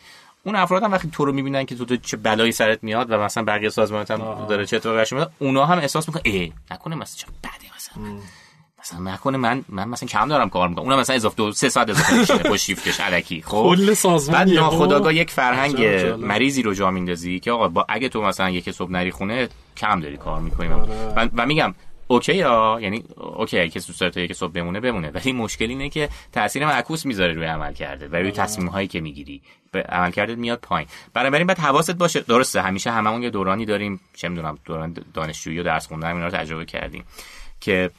[0.46, 3.18] اون افراد هم وقتی تو رو می‌بینن که تو, تو چه بلایی سرت میاد و
[3.18, 7.18] مثلا بقیه سازمانت هم داره چه اتفاقی میاد اونا هم احساس می‌کنن ای نکنه مثلا
[7.18, 8.04] چه بده مثلا.
[8.80, 10.86] مثلا نکنه من من مثلا کم دارم کار می‌کنم.
[10.86, 14.50] اونم مثلا اضافه دو سه ساعت اضافه میشه با شیفتش الکی خب؟ کل سازمان بعد
[14.50, 15.86] ناخداگاه یک فرهنگ
[16.26, 20.00] مریضی رو جا میندازی که آقا با اگه تو مثلا یک صبح نری خونه کم
[20.00, 20.68] داری کار می‌کنی.
[20.68, 21.14] آره.
[21.16, 21.74] و, و میگم
[22.14, 25.12] okay ها یعنی okay که تا یک صبح بمونه بمونه.
[25.12, 28.32] ولی مشکل اینه که تاثیر معکوس می‌ذاره روی عملکرده و روی آره.
[28.32, 29.42] تصمیم هایی که می‌گیری.
[29.72, 30.88] به عمل کرده میاد پایین.
[31.14, 32.20] برای بعد حواست باشه.
[32.20, 36.32] درسته همیشه هممون یه دورانی داریم چه می‌دونم دوران دانشجویی و درس خوندن اینا رو
[36.32, 37.04] تجربه کردیم
[37.60, 37.90] که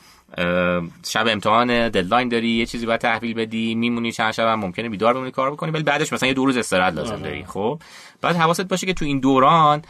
[1.06, 5.14] شب امتحان ددلاین داری یه چیزی باید تحویل بدی میمونی چند شب هم ممکنه بیدار
[5.14, 7.38] بمونی کار بکنی ولی بعدش مثلا یه دو روز استراحت لازم داری.
[7.38, 7.46] آره.
[7.46, 7.80] خب؟
[8.20, 9.82] بعد حواست باشه که تو این دوران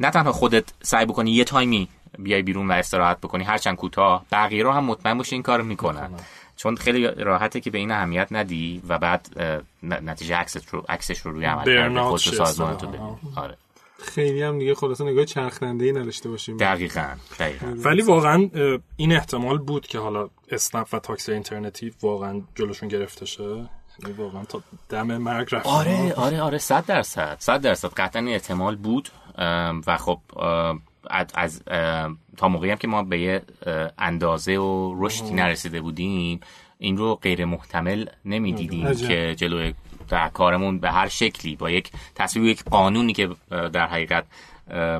[0.00, 1.88] نه تنها خودت سعی بکنی یه تایمی
[2.18, 3.44] بیای بیرون و استراحت بکنی.
[3.44, 4.24] هرچند کوتاه.
[4.32, 6.10] بقیه رو هم مطمئن باشه این کارو می‌کنن.
[6.56, 9.28] چون خیلی راحته که به این اهمیت ندی و بعد
[9.82, 12.16] نتیجه عکسش رو عکسش رو روی عمل کرده.
[12.16, 12.86] سازمان تو
[13.36, 13.56] آره.
[14.02, 16.56] خیلی هم دیگه خلاص نگاه چرخنده ای نداشته باشیم.
[16.56, 17.08] دقیقاً.
[17.38, 17.74] دقیقاً.
[17.84, 18.50] ولی واقعا
[18.96, 23.42] این احتمال بود که حالا اسنپ و تاکسی اینترنتی واقعا جلوشون گرفته شه.
[23.42, 25.66] یعنی واقعا تا دم مرگ رفت.
[25.66, 26.58] آره آره آره.
[26.58, 27.36] 100 درصد.
[27.40, 27.88] 100 درصد.
[27.96, 29.08] قطعا احتمال بود.
[29.86, 30.20] و خب
[31.34, 31.62] از
[32.36, 33.42] تا موقعی هم که ما به یه
[33.98, 36.40] اندازه و رشدی نرسیده بودیم
[36.78, 39.74] این رو غیر محتمل نمی‌دیدیم که جلوی
[40.08, 44.24] در کارمون به هر شکلی با یک تصویب یک قانونی که در حقیقت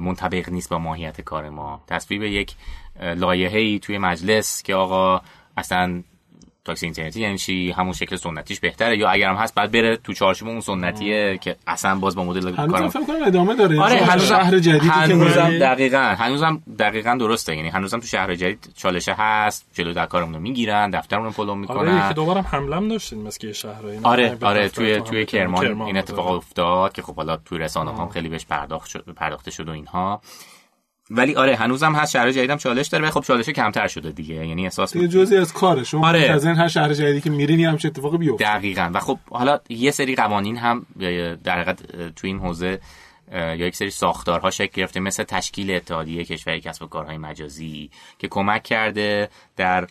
[0.00, 1.82] منطبق نیست با ماهیت کار ما.
[1.86, 2.54] تصویب یک
[3.00, 5.20] لایحه‌ای توی مجلس که آقا
[5.56, 6.02] اصلا
[6.70, 10.48] تاکسی اینترنتی یعنی چی همون شکل سنتیش بهتره؟ یا اگرم هست بعد بره تو چارچوب
[10.48, 13.80] اون سنتیه که اصلا باز با مدل کار فکر کنم ادامه داره.
[13.80, 17.56] آره هنوز شهر جدیدی هنوزم دقیقاً هنوزم دقیقاً درسته.
[17.56, 21.54] یعنی هنوزم تو شهر جدید چالشه هست جلو در کارمون رو می‌گیرن دفترمون رو فالو
[21.54, 21.78] می‌کنن.
[21.78, 26.92] آره یکی دوبارم حمله داشتین مثل شهر آره آره توی توی کرمان این اتفاق افتاد
[26.92, 30.20] که خب حالا توی رسانه هم خیلی بهش پرداخت شد پرداخته شد و اینها.
[31.10, 34.64] ولی آره هنوزم هست شهر جدیدم چالش داره و خب چالش کمتر شده دیگه یعنی
[34.64, 35.84] احساس یه جزئی از کاره.
[35.84, 36.30] شما آره.
[36.30, 38.90] از این هر شهر جدیدی که میرین هم چه اتفاقی بیفته؟ دقیقاً.
[38.94, 40.86] و خب حالا یه سری قوانین هم
[41.44, 42.80] در حقیقت تو این حوزه
[43.32, 48.28] یا یک سری ساختارها شکل گرفته مثل تشکیل اتحادیه کشوری کسب و کارهای مجازی که
[48.28, 49.86] کمک کرده در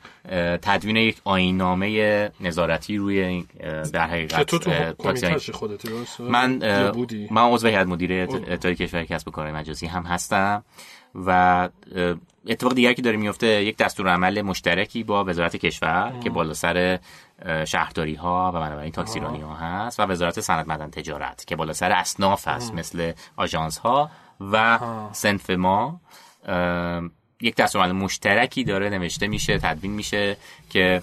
[0.61, 3.45] تدوین یک آینامه نظارتی روی
[3.93, 5.27] در حقیقت تو تو خودتی
[6.19, 6.51] من
[7.31, 10.63] من عضو هیئت مدیره اتحادیه کشوری کسب و کارهای مجازی هم هستم.
[11.25, 11.69] و
[12.47, 16.99] اتفاق دیگری که داره میفته یک دستور عمل مشترکی با وزارت کشور که بالا سر
[17.65, 21.91] شهرداری ها و بنابراین تاکسیرانی ها هست و وزارت صنعت مدن تجارت که بالا سر
[21.91, 24.11] اصناف هست مثل آژانس ها.
[24.51, 24.79] و
[25.11, 26.01] سنف ما
[27.41, 30.37] یک دستور عمل مشترکی داره نوشته میشه تدوین میشه
[30.69, 31.01] که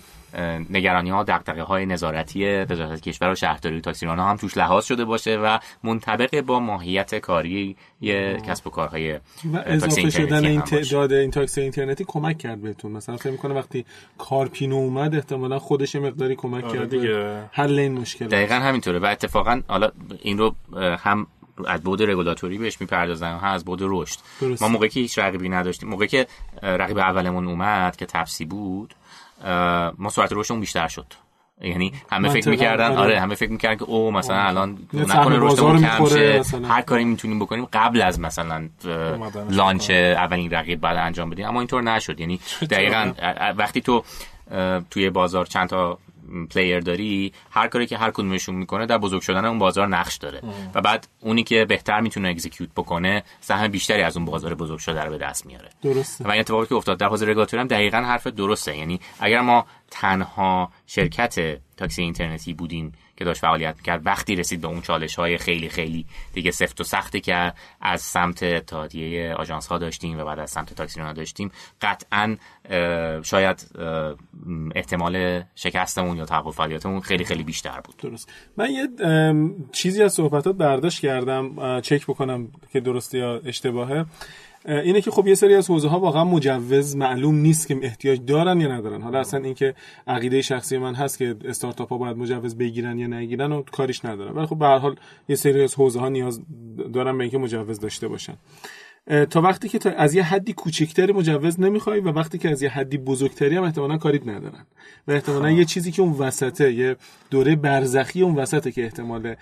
[0.70, 5.04] نگرانی ها دقدقه های نظارتی وزارت کشور و شهرداری و تاکسیران هم توش لحاظ شده
[5.04, 7.76] باشه و منطبق با ماهیت کاری
[8.48, 9.14] کسب و کارهای
[9.52, 12.92] و اضافه شدن این تعداد این تاکسی اینترنتی کمک کرد بهتون.
[12.92, 13.84] مثلا فکر می‌کنه وقتی
[14.18, 17.42] کارپینو اومد احتمالا خودش مقداری کمک آره کرد دیگه.
[17.52, 19.90] حل این مشکل دقیقا همینطوره و اتفاقا حالا
[20.22, 20.54] این رو
[20.98, 21.26] هم
[21.66, 24.18] از بود رگولاتوری بهش می‌پردازن هم از بود رشد.
[24.60, 26.26] ما موقعی که هیچ رقیبی نداشتیم موقعی که
[26.62, 28.94] رقیب اولمون اومد که تپسی بود
[29.98, 31.06] ما سرعت رشدمون بیشتر شد.
[31.60, 32.98] یعنی همه فکر می‌کردن آره.
[32.98, 36.42] آره همه فکر می‌کردن که او مثلا الان نکنه رشدمون کم شه.
[36.68, 38.68] هر کاری می‌تونیم بکنیم قبل از مثلا
[39.50, 41.46] launch اولین رقیب بعد انجام بدیم.
[41.46, 42.20] اما اینطور نشد.
[42.20, 43.12] یعنی دقیقا
[43.56, 44.04] وقتی تو
[44.90, 45.98] توی بازار چند تا
[46.50, 50.42] player داری هر کاری که هر کدومشون می‌کنه در بزرگ شدن اون بازار نقش داره.
[50.74, 55.04] و بعد اونی که بهتر می‌تونه execute بکنه سهم بیشتری از اون بازار بزرگ شده
[55.04, 55.68] رو به دست میاره.
[55.82, 56.24] درسته.
[56.24, 58.76] و این اتفاقی که افتاد در حوزه رگولاتوری هم دقیقا حرف درسته.
[58.76, 64.68] یعنی اگر ما تنها شرکت تاکسی اینترنتی بودیم که داشت فعالیت کرد وقتی رسید به
[64.68, 69.78] اون چالش های خیلی خیلی دیگه سفت و سختی که از سمت اتحادیه آژانس ها
[69.78, 71.50] داشتیم و بعد از سمت تاکسی ها داشتیم
[71.82, 72.36] قطعا
[73.22, 73.70] شاید
[74.74, 77.96] احتمال شکستمون یا توقف فعالیتمون خیلی خیلی بیشتر بود.
[77.96, 78.32] درست.
[78.56, 78.88] من یه
[79.72, 84.06] چیزی از صحبتات برداشت کردم چک بکنم که درسته یا اشتباهه.
[84.68, 88.60] اینه که خب یه سری از حوزه ها واقعا مجوز معلوم نیست که احتیاج دارن
[88.60, 89.02] یا ندارن.
[89.02, 89.74] حالا اصلا اینکه
[90.06, 94.36] عقیده شخصی من هست که استارتاپ ها باید مجوز بگیرن یا نگیرن و کاریش ندارم.
[94.36, 94.96] ولی خب به هر حال
[95.28, 96.40] یه سری از حوزه ها نیاز
[96.94, 98.34] دارن به اینکه مجوز داشته باشن.
[99.30, 102.68] تا وقتی که تا از یه حدی کوچکتری مجوز نمی‌خوای و وقتی که از یه
[102.68, 104.66] حدی بزرگتری هم احتمالا کاریت ندارن.
[105.08, 106.96] و احتمالا یه چیزی که اون وسطه یه
[107.30, 109.34] دوره برزخی اون وسطه که احتمال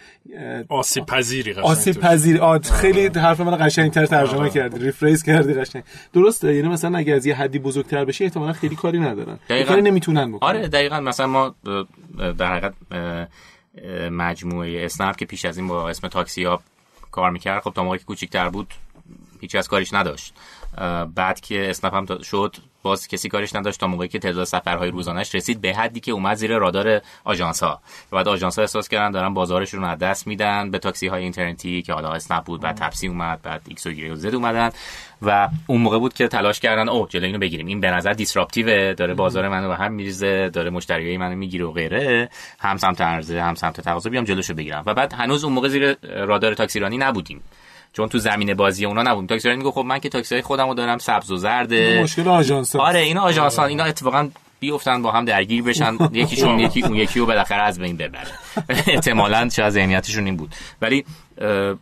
[0.69, 5.83] آسیب پذیری آسیب پذیر آد خیلی حرف من قشنگتر ترجمه کردی ریفریز کردی قشنگ.
[6.13, 9.39] درسته یعنی مثلا اگه از یه حدی بزرگتر بشه احتمالا خیلی کاری ندارن.
[9.49, 9.75] دقیقاً.
[9.75, 10.49] نمی‌تونن بکنن.
[10.49, 11.01] آره دقیقاً.
[11.01, 11.55] مثلا ما
[12.39, 12.75] در حقیقت
[14.11, 16.63] مجموعه اسنپ که پیش از این با اسم تاکسی یاب
[17.11, 18.75] کار می‌کرد خب تا موقعی که کوچیک‌تر بود
[19.45, 20.35] هیچکس کاریش نداشت.
[21.15, 25.35] بعد که اسنپ هم شد باز کسی کارش نداشت تا موقعی که تعداد سفرهای روزانش
[25.35, 25.61] رسید.
[25.61, 27.81] به حدی که اومد زیر رادار آژانس ها
[28.13, 30.71] و بعد آژانس ها احساس کردن دارن بازارشون رو از دست میدن.
[30.71, 34.35] به تاکسی های اینترنتی که حالا اسنپ بود بعد تپسی اومد بعد X و Z
[34.35, 34.71] اومدن
[35.23, 37.67] و اون موقع بود که تلاش کردن او جلوی اینو بگیریم.
[37.67, 41.73] این به نظر disruptive داره بازار منو به هم میریزه داره مشتریای منو می‌گیره و
[41.73, 42.29] غیره.
[42.59, 44.83] هم سمت عرضه هم سمت تقاضا بیام جلوشو بگیرم.
[44.87, 47.43] و بعد هنوز اون موقع زیر رادار تاکسیرانی نبودیم.
[47.95, 49.29] چون تو زمین بازی اونا نبود.
[49.29, 52.77] تاکسی میگه خب من که تاکسی خودمو دارم سبز و زرده مشکل آژانس.
[52.77, 54.29] آره اینا آژانسان اینا اتفاقا
[54.61, 55.97] بیفتن با هم درگیر بشن.
[56.13, 58.31] یکیشون یکی اون یکی رو بالاخره از بین ببره.
[58.87, 60.55] احتمالاً شاید ذهنیتشون این بود.
[60.83, 61.05] ولی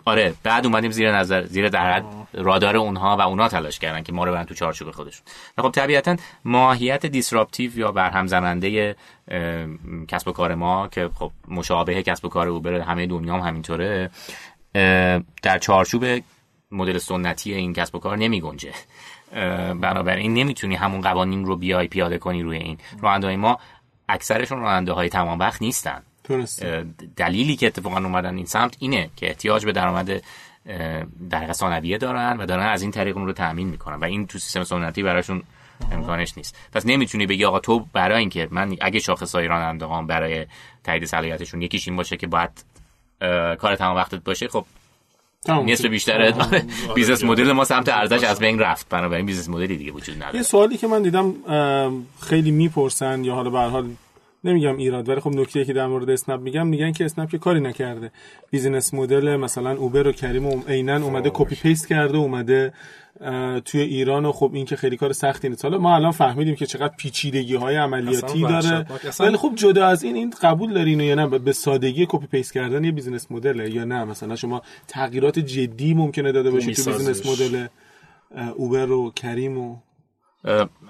[0.04, 2.02] آره بعد اومدیم زیر نظر زیر در
[2.32, 5.22] رادار اونها و اونها تلاش کردن که ما رو برن تو چارچوب خودشون.
[5.58, 8.96] خب طبیعتا ماهیت دیسراپتیو یا برهم زننده
[10.08, 14.10] کسب و کار ما که خب مشابه کسب و کار اوبر همه دنیا هم همینطوره.
[15.42, 16.04] در چارچوب
[16.70, 18.72] مدل سنتی این کسب و کار نمی گنجه.
[19.74, 22.78] بنابراین نمی‌تونی همون قوانین رو بیای پیاده کنی روی این.
[23.00, 23.58] راننده ما
[24.08, 26.02] اکثرشون راننده های تمام وقت نیستن.
[27.16, 30.22] دلیلی که اتفاقا اومدن این سمت اینه که احتیاج به درآمد
[31.30, 34.38] در ثانویه دارن و دارن از این طریق اون رو تامین می‌کنن و این تو
[34.38, 35.42] سیستم سنتی براشون
[35.92, 36.56] امکانش نیست.
[36.72, 40.46] پس نمی‌تونی بگی آقا تو برای اینکه من اگه شاخص های راننده برای
[40.84, 42.64] تایید صلاحیتشون یکیش این باشه که باید
[43.58, 44.64] کار تمام وقتت باشه خب
[45.48, 46.34] نصف بیشتر
[46.94, 48.88] business model ما سمت عرضه‌ش از بین رفت.
[48.88, 50.36] بنابراین business model ی دیگه وجود نداره.
[50.36, 51.34] یه سوالی که من دیدم
[52.20, 53.86] خیلی می‌پرسن یا حالا به هر حال
[54.44, 57.60] نمیگم ایراد ولی خب نکته که در مورد اسنپ میگم میگن که اسنپ که کاری
[57.60, 58.10] نکرده.
[58.50, 62.72] business model مثلا اوبر و کریم و عینا اومده copy paste کرده اومده
[63.64, 65.64] توی ایران و خب این که خیلی کار سختی نیست.
[65.64, 68.86] حالا ما الان فهمیدیم که چقدر پیچیدگی های عملیاتی داره.
[69.20, 72.84] ولی خب جدا از این این قبول دارین یا نه؟ به سادگی copy paste کردن
[72.84, 77.26] یه business model ه یا نه؟ مثلا شما تغییرات جدی ممکنه داده باشید تو business
[77.26, 77.66] model
[78.56, 79.76] اوبر و کریم و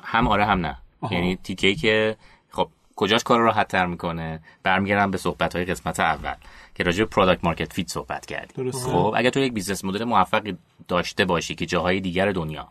[0.03, 0.77] هم آره هم نه.
[1.01, 1.14] آها.
[1.14, 2.16] یعنی تیکه که
[2.51, 6.35] خب کجاش کار راحت تر می‌کنه؟ برمیگردم به صحبت های قسمت اول.
[6.75, 8.70] که راجع به product market fit صحبت کردیم.
[8.70, 10.57] خب اگر تو یک business model موفقی
[10.89, 12.68] داشته باشی که جاهای دیگر دنیا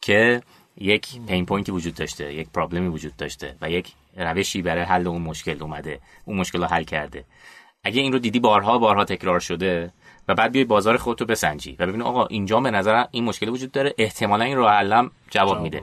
[0.00, 0.42] که
[0.76, 4.82] یک pain point ی وجود داشته یک problem ی وجود داشته و یک روشی برای
[4.82, 7.24] حل اون مشکل اومده اون مشکل رو حل کرده.
[7.84, 9.92] اگه این رو دیدی بارها بارها تکرار شده
[10.28, 13.72] و بعد بیای بازار خودتو بسنجی و ببینی آقا اینجا به نظر این مشکل وجود
[13.72, 15.82] داره احتمالا این راه حلم جواب میده.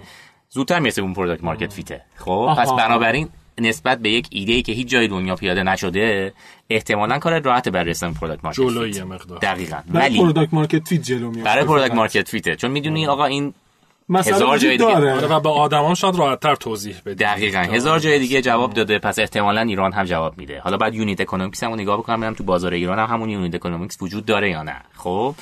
[0.49, 3.30] زودتر می‌رسه اون product market fit ه خب پس بنابراین
[3.60, 6.34] نسبت به یک ایده ای که هیچ جای دنیا پیاده نشده
[6.70, 9.78] احتمالا کار راحت برای رسیدن product market جلو یه مقدار دقیقاً.
[9.93, 11.45] ولی product market fit جلو میاد.
[11.45, 13.54] برای product market fit ه چون می‌دونی آقا این
[14.16, 17.60] هزار جای دیگه آره و به آدمان شاید راحت‌تر توضیح بده دقیقاً.
[17.60, 20.60] هزار جای دیگه جواب داده پس احتمالا ایران هم جواب میده.
[20.60, 24.01] حالا بعد unit economics هم نگاه بکنم ببینم تو بازار ایران هم همون unit economics
[24.02, 24.76] وجود داره یا نه.
[24.97, 25.36] خب؟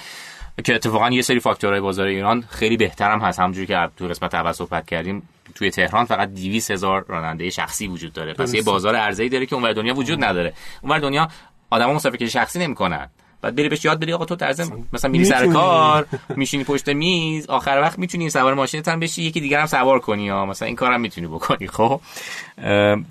[0.63, 3.39] که اتفاقا یه سری فاکتورهای بازار ایران خیلی بهترم هست.
[3.39, 8.13] همونجوری که تو قسمت اول صحبت کردیم توی تهران فقط 200 هزار راننده شخصی وجود
[8.13, 8.33] داره.
[8.33, 10.53] پس یه بازار عرضه‌ای داره که اونور دنیا وجود نداره.
[10.81, 11.27] اونور دنیا
[11.69, 13.09] آدما مسافرکشی شخصی نمی‌کنن.
[13.41, 17.49] بعد بری بهش یاد بدی آقا تو طرز مثلا میری سر کار میشینی پشت میز
[17.49, 20.75] آخر وقت می‌تونی سوار ماشینت هم بشی یکی دیگر هم سوار کنی یا مثلا این
[20.75, 22.01] کارم می‌تونی بکنی خب؟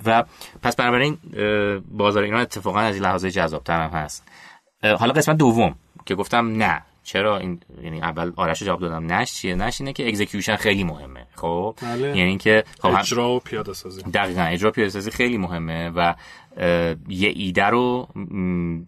[0.07, 0.25] و
[0.63, 1.19] پس بنابراین
[1.91, 4.29] بازار ایران اتفاقا از این لحاظ جذابتر هم هست.
[4.83, 5.75] حالا قسمت دوم
[6.07, 10.09] که گفتم نه چرا این یعنی اول آرش جواب دادم نش چیه؟ نش اینه که
[10.09, 11.27] اکزیکیوشن خیلی مهمه.
[11.35, 12.09] خب؟ بله.
[12.09, 14.03] یعنی اینکه خب اجرا و پیاده سازی.
[14.03, 16.15] دقیقاً اجرا پیاده سازی خیلی مهمه و
[17.09, 18.09] یه ایده رو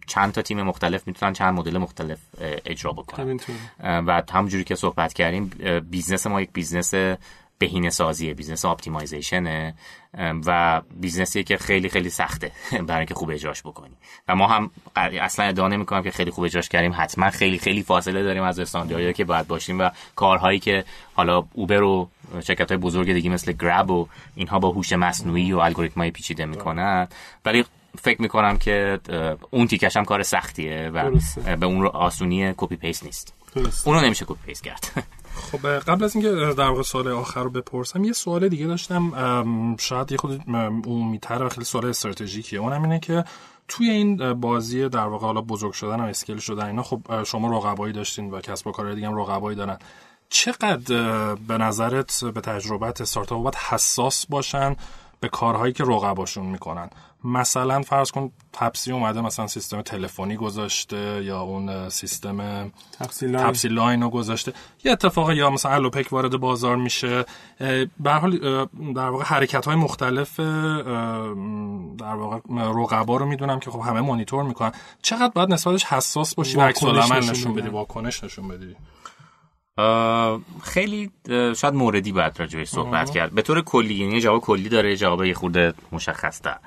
[0.07, 2.19] چند تا تیم مختلف می‌تونن چند مدل مختلف
[2.65, 3.39] اجرا بکنن.
[3.79, 5.51] و همونجوری که صحبت کردیم
[5.89, 7.17] business ما یک business
[7.61, 9.73] بهینه سازی business optimization ه
[10.45, 12.51] و business ی که خیلی خیلی سخته
[12.87, 13.93] برای اینکه خوب اجراش بکنی.
[14.27, 16.93] و ما هم اصلا ادعا نمی‌کنم که خیلی خوب اجراش کردیم.
[16.97, 20.83] حتما خیلی خیلی فاصله داریم از استانداردهایی که باید باشیم و کارهایی که
[21.13, 22.09] حالا اوبر و
[22.43, 27.07] شرکت های بزرگ دیگه مثل گراب و اینها با هوش مصنوعی و الگوریتمای پیچیده می‌کنن.
[27.45, 27.65] ولی
[28.01, 28.99] فکر می‌کنم که
[29.51, 31.11] اون تیکش هم کار سختیه و
[31.55, 33.33] به اون رو آسونی copy paste نیست.
[33.85, 34.91] اون رو نمیشه copy paste کرد.
[35.51, 39.75] خب قبل از اینکه در واقع سوال آخر رو بپرسم یه سوال دیگه داشتم.
[39.79, 40.41] شاید یه خورده
[40.87, 42.59] عمیق‌تر و خیلی سوال استراتژیکیه.
[42.59, 43.23] اونم اینه که
[43.67, 47.93] توی این بازی در واقع حالا بزرگ شدن و scale شدن اینا خب شما رقبایی
[47.93, 49.77] داشتین و کسب و کار دیگه هم رقبایی دارن.
[50.29, 54.75] چقدر به نظرت به تجربه‌ت استارتاپ باید حساس باشن
[55.19, 56.89] به کارهایی که رقباشون می‌کنن؟
[57.23, 64.01] مثلا فرض کن تپسی اومده مثلا سیستم تلفنی گذاشته یا اون سیستم تپسی لاین.
[64.01, 64.53] رو گذاشته.
[64.83, 67.25] یه اتفاق یا مثلا الوپک وارد بازار میشه.
[67.99, 68.37] به هر حال
[68.95, 74.71] در واقع حرکت های مختلف در واقع رقبا رو می‌دونم که خب همه مانیتور می‌کنن.
[75.01, 78.75] چقدر باید نسبتش حساس باشی و عکس نشون بدی؟ واکنش نشون بدی.
[80.63, 81.11] خیلی
[81.55, 83.31] شاید موردی باید راجبش صحبت کرد.
[83.31, 86.57] به طور کلی یعنی جواب کلی داره جواب یه خورده مشخص تر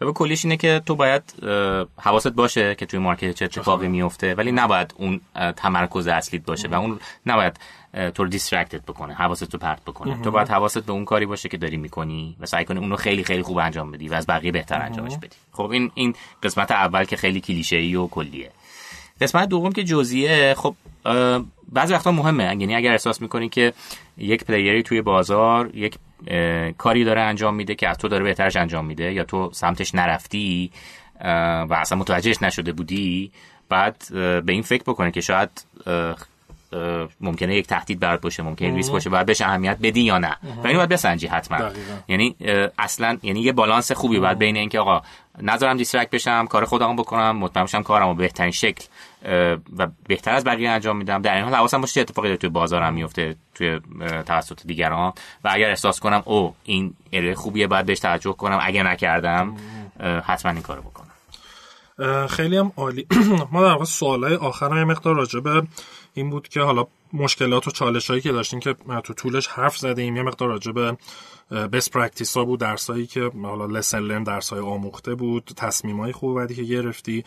[0.00, 1.22] جواب کلیش اینه که تو باید
[2.00, 5.20] حواست باشه که توی مارکت چه اتفاقی میفته ولی نباید اون
[5.56, 7.60] تمرکز اصلیت باشه و اون نباید
[8.14, 10.22] تو رو دیسترکتد بکنه حواست رو پرت بکنه.
[10.22, 12.96] تو باید حواست به اون کاری باشه که داری می‌کنی و سعی کنی اون رو
[12.96, 15.36] خیلی خیلی خوب انجام بدی و از بقیه بهتر انجامش بدی.
[15.52, 18.50] خب این این قسمت اول که خیلی کلیشه ای و کلیه.
[19.20, 20.74] قسمت دوم که جزئیه خب
[21.72, 22.44] بعضی وقتا مهمه.
[22.44, 23.72] یعنی اگر احساس می‌کنی که
[24.18, 25.94] یک پلیری توی بازار یک
[26.78, 30.70] کاری داره انجام میده که از تو داره بهترش انجام میده یا تو سمتش نرفتی
[31.70, 33.32] و اصلا متوجهش نشده بودی
[33.68, 35.50] بعد به این فکر بکنه که شاید
[37.20, 40.36] ممکنه یک تهدید برات باشه ممکنه ریسک باشه باید بهش اهمیت بدی یا نه.
[40.64, 41.70] و اینو باید بسنجی حتما.
[42.08, 42.36] یعنی
[42.78, 45.02] اصلا یعنی یه بالانس خوبی باید بین اینکه آقا
[45.42, 48.84] نذارم دیسترکت بشم کار خودم بکنم مطمئن بشم کارمو بهترین شکل
[49.78, 51.22] و بهتر از بقیه انجام میدم.
[51.22, 53.80] در این حال حواسم باشه اتفاقی داره توی بازارم میفته توی
[54.26, 55.12] توسط دیگران.
[55.44, 58.58] و اگر احساس کنم او این ایده خوبیه باید بهش توجه کنم.
[58.62, 59.56] اگر نکردم
[60.24, 61.03] حتما این کارو بکنم.
[62.28, 63.06] خیلی هم عالی.
[63.52, 65.62] ما در واقع سوالای آخر یه مقدار راجع به
[66.14, 68.74] این بود که حالا مشکلات و چالش هایی که داشتیم که
[69.04, 70.96] تو طولش حرف زدیم یه مقدار راجع به
[71.50, 76.12] best practice ها بود درسایی که حالا lesson learned درس های آموخته بود تصمیم های
[76.12, 77.24] خوب بعدی که گرفتی.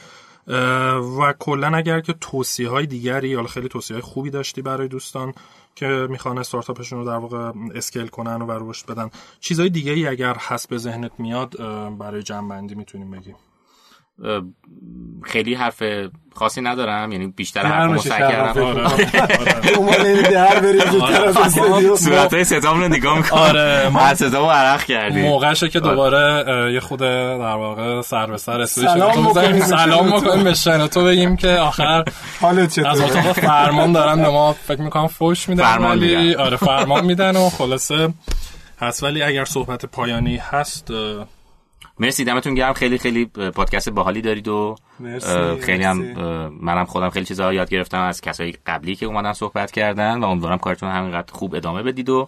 [1.20, 5.34] و کلا اگر که توصیه های دیگری حالا خیلی توصیه های خوبی داشتی برای دوستان
[5.76, 9.09] که می‌خوان استارتاپشون رو در واقع scale کنن و رشد بدن.
[9.39, 11.57] چیزهای دیگه ای اگر حسب ذهنت میاد
[11.97, 13.36] برای جمع‌بندی می‌تونیم بگیم.
[15.24, 15.84] خیلی حرف
[16.36, 18.88] خاصی ندارم یعنی بیشتر حرف مسعی کردم.
[21.95, 23.39] صورت های ستام رو نگاه می‌کنم.
[23.39, 23.89] آره.
[23.89, 25.26] ما ستام رو عرق کردیم.
[25.26, 31.03] موقعشه که دوباره یه خود در واقع سر به سر سلام سلام می‌کنیم به تو
[31.03, 32.03] بگیم که آخر
[32.41, 37.05] حالت چطوره؟ از اتاق فرمان دارن به ما فکر می‌کنم فوش میدن ولی آره فرمان
[37.05, 38.13] میدن و خلاصه
[38.80, 39.03] هست.
[39.03, 40.88] ولی اگر صحبت پایانی هست
[42.00, 42.74] مرسی دمتون گرم.
[42.74, 44.76] خیلی خیلی پادکست باحالی دارید و
[45.62, 45.98] خیلی هم
[46.62, 50.58] منم خودم خیلی چیزا یاد گرفتم از کسایی قبلی که اومدن صحبت کردن و امیدوارم
[50.58, 52.28] کارتون همینقدر خوب ادامه بدید و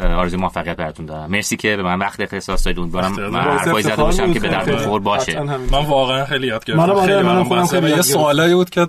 [0.00, 1.30] آرزوی موفقیت براتون دارم.
[1.30, 5.00] مرسی که به من وقت اختصاص دادید امیدوارم حرفای زده باشم که به درد خور
[5.00, 5.40] باشه.
[5.42, 7.06] من واقعا خیلی یاد گرفتم.
[7.06, 8.86] خیلی من خودم خیلی یه سوالایی بود که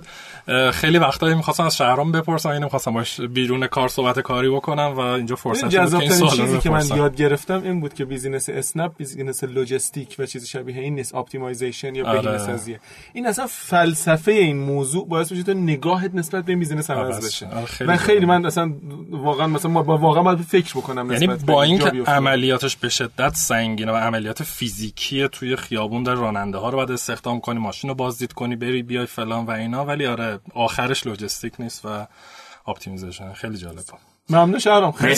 [0.72, 4.98] خیلی وقتایی می‌خواستم از شهرام بپرسم اینو می‌خواستم باش بیرون کار صحبت کاری بکنم و
[5.00, 9.44] اینجا فرصت که این چیزی که من یاد گرفتم این بود که business اسنپ business
[9.44, 12.76] لوجستیک و چیز شبیه این نیست optimization یا بهینه سازی.
[13.12, 17.48] این اصلا فلسفه این موضوع باعث میشه تو نگاهت نسبت به این business عوض بشه.
[17.84, 18.72] من خیلی من اصلا
[19.10, 24.42] واقعا مثلا واقعا باید فکر بکنم یعنی با اینکه عملیاتش به شدت سنگینه و عملیات
[24.42, 28.82] فیزیکی توی خیابون در راننده ها رو باید استخدام کنی ماشین رو بازدید کنی بری
[28.82, 32.06] بیای فلان و اینا ولی آره آخرش لوجستیک نیست و
[32.66, 33.32] optimization.
[33.32, 33.98] خیلی جالب بود.
[34.30, 34.92] ممنون شهرام.
[34.92, 35.14] خیلی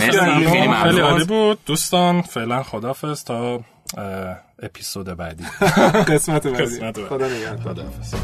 [0.00, 1.58] خیلی عالی بود.
[1.66, 3.60] دوستان فعلا خدافظ تا
[4.62, 5.44] اپیزود بعدی.
[6.08, 7.04] قسمت بعدی.
[7.04, 7.74] خدا نگهدار.
[7.74, 8.14] خدافظ